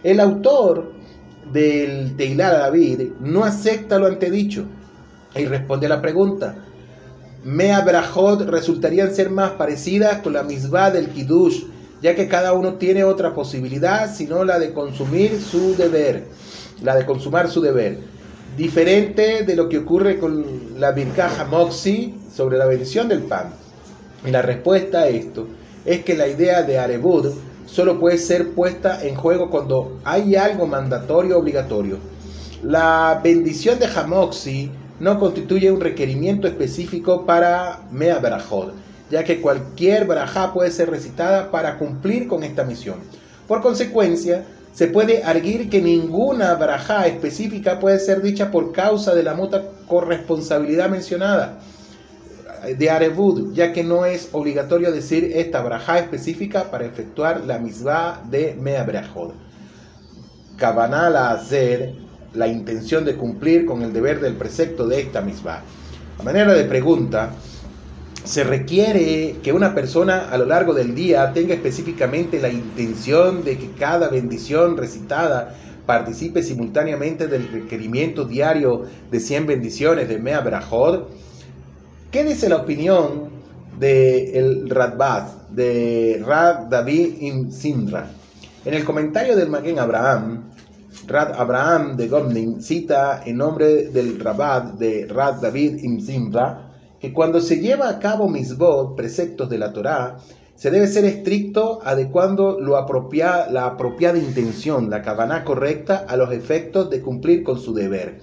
El 0.03 0.19
autor 0.19 0.93
del 1.51 2.15
Teilar 2.15 2.53
David 2.53 3.09
no 3.19 3.43
acepta 3.43 3.97
lo 3.97 4.07
antedicho 4.07 4.65
y 5.35 5.45
responde 5.45 5.87
a 5.87 5.89
la 5.89 6.01
pregunta. 6.01 6.55
Mea 7.43 7.81
Brajot 7.81 8.41
resultarían 8.41 9.13
ser 9.13 9.29
más 9.29 9.51
parecidas 9.51 10.21
con 10.21 10.33
la 10.33 10.43
misma 10.43 10.91
del 10.91 11.09
Kiddush, 11.09 11.63
ya 12.01 12.15
que 12.15 12.27
cada 12.27 12.53
uno 12.53 12.75
tiene 12.75 13.03
otra 13.03 13.33
posibilidad, 13.33 14.13
sino 14.13 14.43
la 14.43 14.59
de 14.59 14.73
consumir 14.73 15.41
su 15.41 15.75
deber 15.75 16.27
la 16.83 16.95
de 16.95 17.05
consumar 17.05 17.49
su 17.49 17.61
deber. 17.61 17.99
Diferente 18.57 19.43
de 19.43 19.55
lo 19.55 19.69
que 19.69 19.79
ocurre 19.79 20.19
con 20.19 20.79
la 20.79 20.91
Birkaja 20.91 21.45
Moxi 21.45 22.15
sobre 22.33 22.57
la 22.57 22.65
bendición 22.65 23.07
del 23.07 23.21
pan. 23.21 23.53
Y 24.25 24.31
la 24.31 24.41
respuesta 24.41 24.99
a 24.99 25.07
esto 25.07 25.47
es 25.85 26.03
que 26.03 26.15
la 26.15 26.27
idea 26.27 26.63
de 26.63 26.77
Arebud 26.77 27.33
solo 27.65 27.99
puede 27.99 28.17
ser 28.17 28.51
puesta 28.51 29.05
en 29.05 29.15
juego 29.15 29.49
cuando 29.49 29.99
hay 30.03 30.35
algo 30.35 30.67
mandatorio 30.67 31.37
obligatorio. 31.37 31.97
La 32.63 33.21
bendición 33.23 33.79
de 33.79 33.85
Hamoxi 33.85 34.71
no 34.99 35.19
constituye 35.19 35.71
un 35.71 35.79
requerimiento 35.79 36.47
específico 36.47 37.25
para 37.25 37.83
Mea 37.91 38.19
Barajot, 38.19 38.73
ya 39.09 39.23
que 39.23 39.39
cualquier 39.39 40.05
barajá 40.05 40.53
puede 40.53 40.71
ser 40.71 40.89
recitada 40.89 41.51
para 41.51 41.77
cumplir 41.77 42.27
con 42.27 42.43
esta 42.43 42.65
misión. 42.65 42.97
Por 43.47 43.61
consecuencia, 43.61 44.45
se 44.79 44.87
puede 44.87 45.25
arguir 45.25 45.69
que 45.69 45.81
ninguna 45.81 46.55
braja 46.55 47.05
específica 47.05 47.81
puede 47.81 47.99
ser 47.99 48.21
dicha 48.21 48.49
por 48.49 48.71
causa 48.71 49.13
de 49.13 49.23
la 49.23 49.33
muta 49.33 49.61
corresponsabilidad 49.89 50.87
mencionada 50.87 51.59
de 52.77 52.89
Arebud, 52.89 53.53
ya 53.53 53.73
que 53.73 53.83
no 53.83 54.05
es 54.05 54.29
obligatorio 54.31 54.93
decir 54.93 55.33
esta 55.35 55.61
braja 55.61 55.99
específica 55.99 56.71
para 56.71 56.85
efectuar 56.85 57.41
la 57.45 57.59
misma 57.59 58.21
de 58.31 58.55
Mea 58.57 58.85
Brajod. 58.85 59.31
Kabanal 60.55 61.17
a 61.17 61.31
hacer 61.31 61.95
la 62.33 62.47
intención 62.47 63.03
de 63.03 63.17
cumplir 63.17 63.65
con 63.65 63.81
el 63.81 63.91
deber 63.91 64.21
del 64.21 64.35
precepto 64.35 64.87
de 64.87 65.01
esta 65.01 65.19
misma. 65.19 65.61
A 66.17 66.23
manera 66.23 66.53
de 66.53 66.63
pregunta, 66.63 67.31
se 68.23 68.43
requiere 68.43 69.37
que 69.41 69.53
una 69.53 69.73
persona 69.73 70.29
a 70.29 70.37
lo 70.37 70.45
largo 70.45 70.73
del 70.73 70.93
día 70.93 71.31
tenga 71.33 71.53
específicamente 71.53 72.39
la 72.39 72.49
intención 72.49 73.43
de 73.43 73.57
que 73.57 73.71
cada 73.71 74.09
bendición 74.09 74.77
recitada 74.77 75.55
participe 75.85 76.43
simultáneamente 76.43 77.27
del 77.27 77.47
requerimiento 77.47 78.25
diario 78.25 78.83
de 79.09 79.19
100 79.19 79.47
bendiciones 79.47 80.07
de 80.07 80.19
Mea 80.19 80.41
Brajod. 80.41 81.07
¿Qué 82.11 82.23
dice 82.23 82.49
la 82.49 82.57
opinión 82.57 83.29
del 83.79 84.35
el 84.35 84.69
Radbaz, 84.69 85.49
de 85.49 86.21
Rad 86.23 86.67
David 86.69 87.21
Im 87.21 87.51
Simra? 87.51 88.11
En 88.65 88.73
el 88.73 88.83
comentario 88.83 89.35
del 89.35 89.49
Maguen 89.49 89.79
Abraham, 89.79 90.51
Rad 91.07 91.33
Abraham 91.39 91.95
de 91.97 92.07
Gomlin 92.07 92.61
cita 92.61 93.23
en 93.25 93.37
nombre 93.37 93.87
del 93.89 94.19
Rabad 94.19 94.73
de 94.73 95.07
Rad 95.07 95.41
David 95.41 95.79
Im 95.81 95.99
Simra 96.01 96.68
que 96.99 97.13
cuando 97.13 97.39
se 97.41 97.59
lleva 97.59 97.89
a 97.89 97.99
cabo 97.99 98.27
misbot, 98.27 98.95
preceptos 98.95 99.49
de 99.49 99.57
la 99.57 99.73
Torá, 99.73 100.17
se 100.55 100.71
debe 100.71 100.87
ser 100.87 101.05
estricto 101.05 101.79
adecuando 101.85 102.59
lo 102.59 102.75
apropia, 102.75 103.49
la 103.49 103.65
apropiada 103.65 104.17
intención, 104.17 104.89
la 104.89 105.01
cabana 105.01 105.45
correcta 105.45 106.05
a 106.07 106.17
los 106.17 106.33
efectos 106.33 106.89
de 106.89 107.01
cumplir 107.01 107.43
con 107.43 107.59
su 107.59 107.73
deber. 107.73 108.19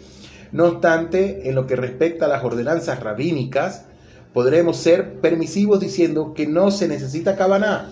No 0.52 0.66
obstante, 0.66 1.48
en 1.48 1.54
lo 1.54 1.66
que 1.66 1.76
respecta 1.76 2.26
a 2.26 2.28
las 2.28 2.44
ordenanzas 2.44 3.02
rabínicas, 3.02 3.86
podremos 4.34 4.76
ser 4.76 5.20
permisivos 5.20 5.80
diciendo 5.80 6.34
que 6.34 6.46
no 6.46 6.70
se 6.70 6.88
necesita 6.88 7.36
cabana 7.36 7.90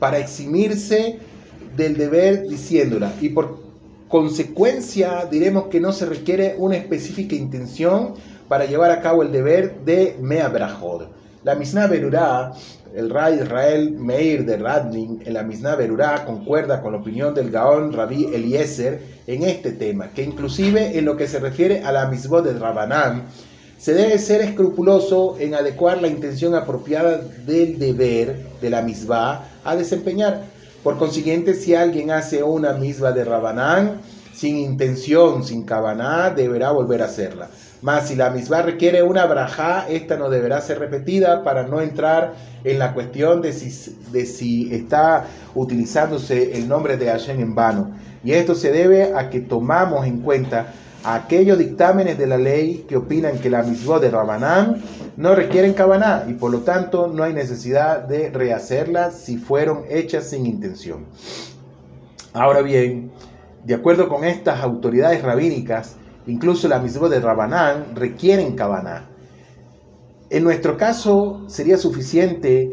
para 0.00 0.18
eximirse 0.18 1.20
del 1.76 1.96
deber 1.96 2.48
diciéndola 2.48 3.12
y 3.20 3.28
por 3.28 3.62
consecuencia 4.08 5.26
diremos 5.30 5.66
que 5.68 5.80
no 5.80 5.92
se 5.92 6.06
requiere 6.06 6.56
una 6.58 6.76
específica 6.76 7.36
intención 7.36 8.14
para 8.48 8.66
llevar 8.66 8.90
a 8.90 9.00
cabo 9.00 9.22
el 9.22 9.32
deber 9.32 9.80
de 9.84 10.16
Mea 10.20 10.48
Brajod. 10.48 11.04
La 11.44 11.54
Mishnah 11.54 11.86
Berurá, 11.86 12.52
el 12.94 13.10
Ray 13.10 13.40
Israel 13.42 13.92
Meir 13.92 14.44
de 14.46 14.56
Radnin, 14.56 15.22
en 15.24 15.34
la 15.34 15.42
Mishnah 15.42 15.76
Berurá 15.76 16.24
concuerda 16.24 16.80
con 16.80 16.92
la 16.92 16.98
opinión 16.98 17.34
del 17.34 17.50
Gaón 17.50 17.92
Rabí 17.92 18.26
Eliezer 18.32 19.00
en 19.26 19.42
este 19.42 19.72
tema, 19.72 20.10
que 20.14 20.22
inclusive 20.22 20.98
en 20.98 21.04
lo 21.04 21.16
que 21.16 21.26
se 21.26 21.40
refiere 21.40 21.82
a 21.82 21.92
la 21.92 22.06
Misbot 22.06 22.44
de 22.44 22.58
Rabanán, 22.58 23.24
se 23.76 23.92
debe 23.92 24.18
ser 24.18 24.40
escrupuloso 24.40 25.36
en 25.38 25.54
adecuar 25.54 26.00
la 26.00 26.08
intención 26.08 26.54
apropiada 26.54 27.18
del 27.18 27.78
deber 27.78 28.46
de 28.58 28.70
la 28.70 28.80
misbah 28.80 29.46
a 29.62 29.76
desempeñar. 29.76 30.44
Por 30.82 30.96
consiguiente, 30.96 31.52
si 31.52 31.74
alguien 31.74 32.10
hace 32.10 32.42
una 32.42 32.72
misbah 32.72 33.12
de 33.12 33.24
Rabanán 33.24 34.00
sin 34.32 34.56
intención, 34.56 35.44
sin 35.44 35.64
cabaná, 35.64 36.30
deberá 36.30 36.70
volver 36.70 37.02
a 37.02 37.04
hacerla. 37.04 37.50
Mas 37.84 38.08
si 38.08 38.16
la 38.16 38.30
misma 38.30 38.62
requiere 38.62 39.02
una 39.02 39.26
braja, 39.26 39.84
esta 39.90 40.16
no 40.16 40.30
deberá 40.30 40.58
ser 40.62 40.78
repetida 40.78 41.44
para 41.44 41.64
no 41.64 41.82
entrar 41.82 42.32
en 42.64 42.78
la 42.78 42.94
cuestión 42.94 43.42
de 43.42 43.52
si, 43.52 43.94
de 44.10 44.24
si 44.24 44.74
está 44.74 45.26
utilizándose 45.54 46.56
el 46.56 46.66
nombre 46.66 46.96
de 46.96 47.08
Hashem 47.08 47.38
en 47.40 47.54
vano. 47.54 47.90
Y 48.24 48.32
esto 48.32 48.54
se 48.54 48.72
debe 48.72 49.12
a 49.14 49.28
que 49.28 49.40
tomamos 49.40 50.06
en 50.06 50.20
cuenta 50.20 50.72
aquellos 51.04 51.58
dictámenes 51.58 52.16
de 52.16 52.26
la 52.26 52.38
ley 52.38 52.86
que 52.88 52.96
opinan 52.96 53.38
que 53.38 53.50
la 53.50 53.62
misma 53.62 53.98
de 53.98 54.10
Rabanán 54.10 54.82
no 55.18 55.34
requieren 55.34 55.74
cabaná 55.74 56.24
y 56.26 56.32
por 56.32 56.52
lo 56.52 56.60
tanto 56.60 57.08
no 57.08 57.22
hay 57.22 57.34
necesidad 57.34 57.98
de 58.04 58.30
rehacerlas 58.30 59.14
si 59.14 59.36
fueron 59.36 59.82
hechas 59.90 60.30
sin 60.30 60.46
intención. 60.46 61.04
Ahora 62.32 62.62
bien, 62.62 63.12
de 63.62 63.74
acuerdo 63.74 64.08
con 64.08 64.24
estas 64.24 64.62
autoridades 64.62 65.20
rabínicas, 65.20 65.96
Incluso 66.26 66.68
la 66.68 66.78
misma 66.78 67.08
de 67.08 67.20
Rabanán 67.20 67.94
requieren 67.94 68.56
Kabaná. 68.56 69.10
En 70.30 70.42
nuestro 70.42 70.76
caso 70.76 71.44
sería 71.48 71.76
suficiente 71.76 72.72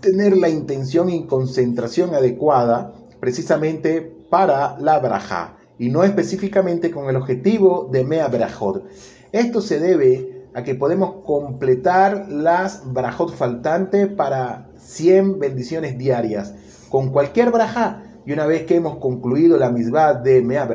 tener 0.00 0.36
la 0.36 0.48
intención 0.48 1.08
y 1.08 1.26
concentración 1.26 2.14
adecuada 2.14 2.92
precisamente 3.20 4.00
para 4.30 4.78
la 4.78 4.98
braja 4.98 5.56
y 5.78 5.90
no 5.90 6.02
específicamente 6.02 6.90
con 6.90 7.08
el 7.08 7.16
objetivo 7.16 7.88
de 7.92 8.04
Mea 8.04 8.28
Brajot. 8.28 8.84
Esto 9.32 9.60
se 9.60 9.78
debe 9.78 10.48
a 10.54 10.62
que 10.62 10.74
podemos 10.74 11.24
completar 11.24 12.26
las 12.28 12.82
brajot 12.92 13.32
faltantes 13.34 14.08
para 14.08 14.68
100 14.78 15.38
bendiciones 15.38 15.96
diarias 15.98 16.54
con 16.88 17.10
cualquier 17.10 17.50
braja 17.50 18.02
y 18.28 18.32
una 18.34 18.44
vez 18.44 18.66
que 18.66 18.76
hemos 18.76 18.98
concluido 18.98 19.56
la 19.56 19.70
misma 19.70 20.12
de 20.12 20.42
Mea 20.42 20.68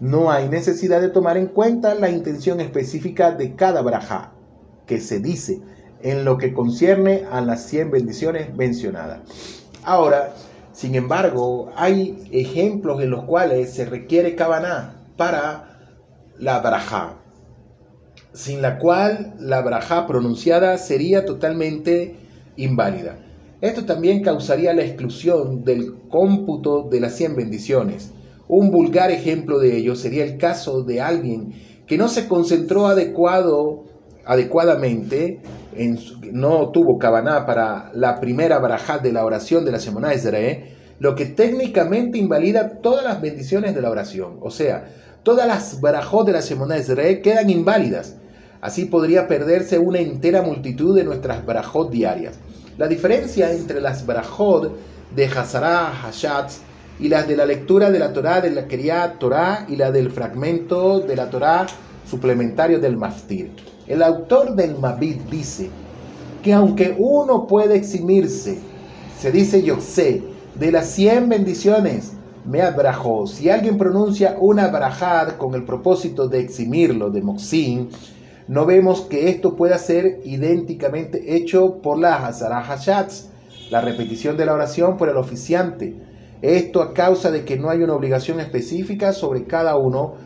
no 0.00 0.32
hay 0.32 0.48
necesidad 0.48 1.00
de 1.00 1.08
tomar 1.08 1.36
en 1.36 1.46
cuenta 1.46 1.94
la 1.94 2.10
intención 2.10 2.58
específica 2.58 3.30
de 3.30 3.54
cada 3.54 3.80
braja 3.80 4.32
que 4.84 4.98
se 4.98 5.20
dice 5.20 5.60
en 6.02 6.24
lo 6.24 6.36
que 6.36 6.52
concierne 6.52 7.26
a 7.30 7.42
las 7.42 7.62
100 7.66 7.92
bendiciones 7.92 8.56
mencionadas. 8.56 9.20
Ahora, 9.84 10.34
sin 10.72 10.96
embargo, 10.96 11.70
hay 11.76 12.28
ejemplos 12.32 13.00
en 13.00 13.10
los 13.10 13.22
cuales 13.22 13.72
se 13.72 13.84
requiere 13.84 14.34
Kabaná 14.34 14.96
para 15.16 15.78
la 16.40 16.58
braja, 16.58 17.20
sin 18.32 18.62
la 18.62 18.80
cual 18.80 19.36
la 19.38 19.62
braja 19.62 20.08
pronunciada 20.08 20.76
sería 20.78 21.24
totalmente 21.24 22.16
inválida. 22.56 23.16
Esto 23.60 23.84
también 23.84 24.22
causaría 24.22 24.74
la 24.74 24.84
exclusión 24.84 25.64
del 25.64 25.94
cómputo 26.08 26.88
de 26.90 27.00
las 27.00 27.14
100 27.16 27.36
bendiciones. 27.36 28.12
Un 28.48 28.70
vulgar 28.70 29.10
ejemplo 29.10 29.58
de 29.58 29.76
ello 29.76 29.96
sería 29.96 30.24
el 30.24 30.36
caso 30.36 30.82
de 30.82 31.00
alguien 31.00 31.54
que 31.86 31.96
no 31.96 32.08
se 32.08 32.28
concentró 32.28 32.86
adecuado, 32.86 33.84
adecuadamente, 34.24 35.40
en 35.76 35.98
no 36.32 36.70
tuvo 36.70 36.98
cabaná 36.98 37.46
para 37.46 37.90
la 37.94 38.20
primera 38.20 38.58
barajat 38.58 39.02
de 39.02 39.12
la 39.12 39.24
oración 39.24 39.64
de 39.64 39.72
la 39.72 39.78
semana 39.78 40.12
Ezra, 40.12 40.38
lo 40.98 41.14
que 41.14 41.26
técnicamente 41.26 42.18
invalida 42.18 42.80
todas 42.80 43.04
las 43.04 43.20
bendiciones 43.20 43.74
de 43.74 43.82
la 43.82 43.90
oración. 43.90 44.38
O 44.40 44.50
sea, 44.50 44.86
todas 45.22 45.46
las 45.46 45.80
barajot 45.80 46.26
de 46.26 46.32
la 46.32 46.40
Shemona 46.40 46.78
Israel 46.78 47.20
quedan 47.22 47.50
inválidas. 47.50 48.16
Así 48.60 48.86
podría 48.86 49.26
perderse 49.26 49.78
una 49.78 49.98
entera 49.98 50.42
multitud 50.42 50.96
de 50.96 51.04
nuestras 51.04 51.44
barajot 51.44 51.90
diarias. 51.90 52.38
La 52.76 52.88
diferencia 52.88 53.52
entre 53.52 53.80
las 53.80 54.04
barajot 54.04 54.72
de 55.14 55.26
Hazara 55.26 55.92
Hashatz 56.02 56.58
y 56.98 57.08
las 57.08 57.28
de 57.28 57.36
la 57.36 57.46
lectura 57.46 57.92
de 57.92 58.00
la 58.00 58.12
Torah 58.12 58.40
de 58.40 58.50
la 58.50 58.66
Kriyat 58.66 59.18
Torah 59.20 59.64
y 59.68 59.76
la 59.76 59.92
del 59.92 60.10
fragmento 60.10 60.98
de 60.98 61.14
la 61.14 61.30
Torah 61.30 61.66
suplementario 62.04 62.80
del 62.80 62.96
Maftir. 62.96 63.52
El 63.86 64.02
autor 64.02 64.56
del 64.56 64.76
Mabit 64.76 65.22
dice 65.30 65.70
que 66.42 66.52
aunque 66.52 66.96
uno 66.98 67.46
puede 67.46 67.76
eximirse, 67.76 68.58
se 69.20 69.30
dice 69.30 69.62
yo 69.62 69.80
sé, 69.80 70.24
de 70.56 70.72
las 70.72 70.88
100 70.88 71.28
bendiciones, 71.28 72.14
me 72.44 72.60
abrajó. 72.60 73.28
Si 73.28 73.50
alguien 73.50 73.78
pronuncia 73.78 74.36
una 74.40 74.66
brajad 74.66 75.36
con 75.36 75.54
el 75.54 75.64
propósito 75.64 76.26
de 76.26 76.40
eximirlo 76.40 77.10
de 77.10 77.22
Moxin, 77.22 77.88
no 78.46 78.66
vemos 78.66 79.02
que 79.02 79.30
esto 79.30 79.56
pueda 79.56 79.78
ser 79.78 80.20
idénticamente 80.24 81.34
hecho 81.34 81.80
por 81.80 81.98
la 81.98 82.26
Hazara 82.26 82.60
Hashatz, 82.60 83.30
la 83.70 83.80
repetición 83.80 84.36
de 84.36 84.46
la 84.46 84.54
oración 84.54 84.96
por 84.96 85.08
el 85.08 85.16
oficiante. 85.16 85.94
Esto 86.42 86.82
a 86.82 86.92
causa 86.92 87.30
de 87.30 87.44
que 87.44 87.56
no 87.56 87.70
hay 87.70 87.82
una 87.82 87.94
obligación 87.94 88.40
específica 88.40 89.12
sobre 89.12 89.44
cada 89.44 89.76
uno 89.76 90.16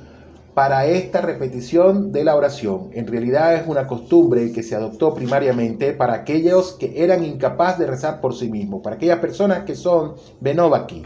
para 0.55 0.87
esta 0.87 1.21
repetición 1.21 2.11
de 2.11 2.25
la 2.25 2.35
oración. 2.35 2.91
En 2.93 3.07
realidad 3.07 3.55
es 3.55 3.69
una 3.69 3.87
costumbre 3.87 4.51
que 4.51 4.65
se 4.65 4.75
adoptó 4.75 5.15
primariamente 5.15 5.93
para 5.93 6.15
aquellos 6.15 6.73
que 6.73 7.05
eran 7.05 7.25
incapaces 7.25 7.79
de 7.79 7.87
rezar 7.87 8.21
por 8.21 8.35
sí 8.35 8.51
mismos, 8.51 8.81
para 8.83 8.97
aquellas 8.97 9.21
personas 9.21 9.63
que 9.63 9.77
son 9.77 10.15
Benovaki. 10.41 11.05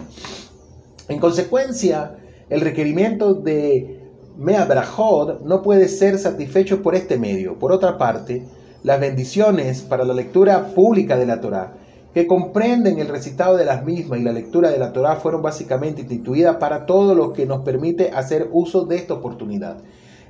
En 1.09 1.19
consecuencia, 1.19 2.17
el 2.49 2.63
requerimiento 2.63 3.35
de 3.35 4.02
Mea 4.37 4.65
Brahod 4.65 5.41
no 5.43 5.63
puede 5.63 5.89
ser 5.89 6.19
satisfecho 6.19 6.83
por 6.83 6.95
este 6.95 7.19
medio. 7.19 7.59
Por 7.59 7.73
otra 7.73 7.99
parte, 7.99 8.47
las 8.83 8.99
bendiciones 8.99 9.83
para 9.83 10.05
la 10.05 10.15
lectura 10.15 10.69
pública 10.75 11.17
de 11.17 11.27
la 11.27 11.41
Torah 11.41 11.75
que 12.15 12.27
comprenden 12.27 12.99
el 12.99 13.09
recitado 13.09 13.57
de 13.57 13.65
las 13.65 13.85
mismas 13.85 14.21
y 14.21 14.23
la 14.23 14.33
lectura 14.33 14.71
de 14.71 14.79
la 14.79 14.93
Torá 14.93 15.17
fueron 15.17 15.43
básicamente 15.43 16.03
instituidas 16.03 16.57
para 16.57 16.85
todo 16.85 17.15
lo 17.15 17.33
que 17.33 17.47
nos 17.47 17.63
permite 17.63 18.11
hacer 18.11 18.49
uso 18.53 18.85
de 18.85 18.97
esta 18.97 19.15
oportunidad, 19.15 19.79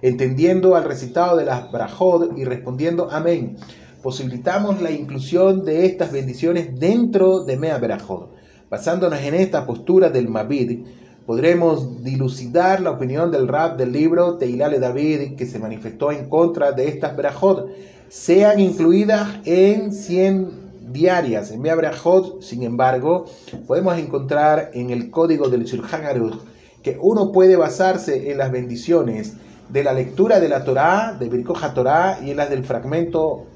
entendiendo 0.01 0.77
al 0.77 0.85
recitado 0.85 1.37
de 1.37 1.45
las 1.45 1.73
Brajod 1.73 2.37
y 2.37 2.45
respondiendo 2.45 3.09
Amén. 3.11 3.57
Posibilitamos 4.01 4.81
la 4.81 4.91
inclusión 4.91 5.65
de 5.65 5.87
estas 5.87 6.12
bendiciones 6.12 6.79
dentro 6.79 7.45
de 7.45 7.57
Mea 7.57 7.79
Brajod. 7.79 8.31
Basándonos 8.71 9.21
en 9.21 9.35
esta 9.35 9.67
postura 9.67 10.09
del 10.09 10.29
Mabid, 10.29 10.87
podremos 11.26 12.02
dilucidar 12.02 12.80
la 12.80 12.90
opinión 12.90 13.30
del 13.30 13.48
rap 13.48 13.78
del 13.78 13.92
libro 13.92 14.37
Teilale 14.38 14.78
David 14.78 15.37
que 15.37 15.46
se 15.46 15.58
manifestó 15.58 16.11
en 16.12 16.28
contra 16.28 16.72
de 16.72 16.88
estas 16.88 17.16
Brajod, 17.16 17.66
sean 18.08 18.61
incluidas 18.61 19.28
en 19.44 19.92
100 19.92 20.62
diarias 20.92 21.50
en 21.50 21.62
Meabrahot, 21.62 22.42
sin 22.42 22.62
embargo, 22.62 23.26
podemos 23.66 23.98
encontrar 23.98 24.70
en 24.74 24.90
el 24.90 25.11
código 25.11 25.48
del 25.48 25.64
Shulchan 25.64 26.04
Aruch 26.04 26.38
que 26.82 26.98
uno 27.00 27.32
puede 27.32 27.56
basarse 27.56 28.30
en 28.30 28.38
las 28.38 28.50
bendiciones 28.50 29.35
de 29.68 29.85
la 29.85 29.92
lectura 29.92 30.40
de 30.40 30.48
la 30.48 30.64
Torá, 30.64 31.16
de 31.18 31.28
Birkoja 31.28 31.72
Torá 31.72 32.18
y 32.22 32.30
en 32.30 32.37
las 32.37 32.50
del 32.50 32.64
fragmento 32.64 33.46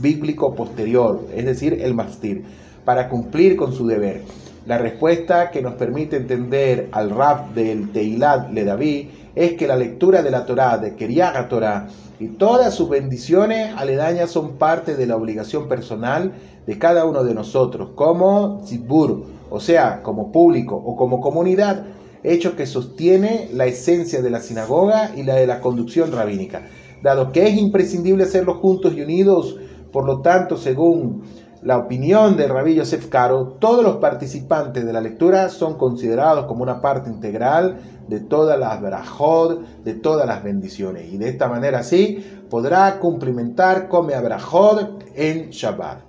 bíblico 0.00 0.54
posterior, 0.54 1.26
es 1.34 1.44
decir, 1.44 1.78
el 1.80 1.94
Mastir, 1.94 2.44
para 2.84 3.08
cumplir 3.08 3.56
con 3.56 3.72
su 3.72 3.86
deber. 3.86 4.22
La 4.66 4.78
respuesta 4.78 5.50
que 5.50 5.60
nos 5.60 5.74
permite 5.74 6.16
entender 6.16 6.88
al 6.92 7.10
rap 7.10 7.54
del 7.54 7.92
Teilat 7.92 8.50
Le 8.50 8.64
David 8.64 9.08
es 9.34 9.52
que 9.54 9.66
la 9.66 9.76
lectura 9.76 10.22
de 10.22 10.30
la 10.30 10.46
Torá, 10.46 10.78
de 10.78 10.94
Keriaga 10.94 11.48
Torá, 11.48 11.88
y 12.18 12.28
todas 12.28 12.74
sus 12.74 12.88
bendiciones 12.88 13.74
aledañas 13.76 14.30
son 14.30 14.56
parte 14.56 14.96
de 14.96 15.06
la 15.06 15.16
obligación 15.16 15.68
personal 15.68 16.32
de 16.66 16.78
cada 16.78 17.04
uno 17.04 17.24
de 17.24 17.34
nosotros, 17.34 17.90
como 17.94 18.62
Zibur, 18.66 19.24
o 19.50 19.60
sea, 19.60 20.02
como 20.02 20.32
público 20.32 20.76
o 20.76 20.96
como 20.96 21.20
comunidad, 21.20 21.84
hecho 22.22 22.56
que 22.56 22.64
sostiene 22.64 23.50
la 23.52 23.66
esencia 23.66 24.22
de 24.22 24.30
la 24.30 24.40
sinagoga 24.40 25.10
y 25.14 25.24
la 25.24 25.34
de 25.34 25.46
la 25.46 25.60
conducción 25.60 26.10
rabínica. 26.10 26.62
Dado 27.02 27.32
que 27.32 27.46
es 27.46 27.58
imprescindible 27.58 28.24
hacerlos 28.24 28.56
juntos 28.56 28.94
y 28.96 29.02
unidos, 29.02 29.58
por 29.92 30.06
lo 30.06 30.22
tanto, 30.22 30.56
según 30.56 31.22
la 31.64 31.78
opinión 31.78 32.36
del 32.36 32.50
rabí 32.50 32.74
Yosef 32.74 33.08
Caro, 33.08 33.56
todos 33.58 33.82
los 33.82 33.96
participantes 33.96 34.84
de 34.84 34.92
la 34.92 35.00
lectura 35.00 35.48
son 35.48 35.78
considerados 35.78 36.44
como 36.44 36.62
una 36.62 36.82
parte 36.82 37.08
integral 37.08 37.78
de 38.06 38.20
todas 38.20 38.58
las 38.58 38.82
brajot, 38.82 39.62
de 39.82 39.94
todas 39.94 40.26
las 40.26 40.44
bendiciones. 40.44 41.10
Y 41.10 41.16
de 41.16 41.30
esta 41.30 41.48
manera 41.48 41.78
así 41.78 42.22
podrá 42.50 42.98
cumplimentar 42.98 43.88
come 43.88 44.18
brajot 44.20 45.04
en 45.14 45.48
Shabbat. 45.50 46.00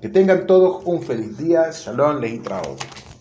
Que 0.00 0.08
tengan 0.08 0.46
todos 0.46 0.82
un 0.86 1.02
feliz 1.02 1.36
día. 1.36 1.70
Shalom, 1.70 2.18
Leitraot. 2.18 3.11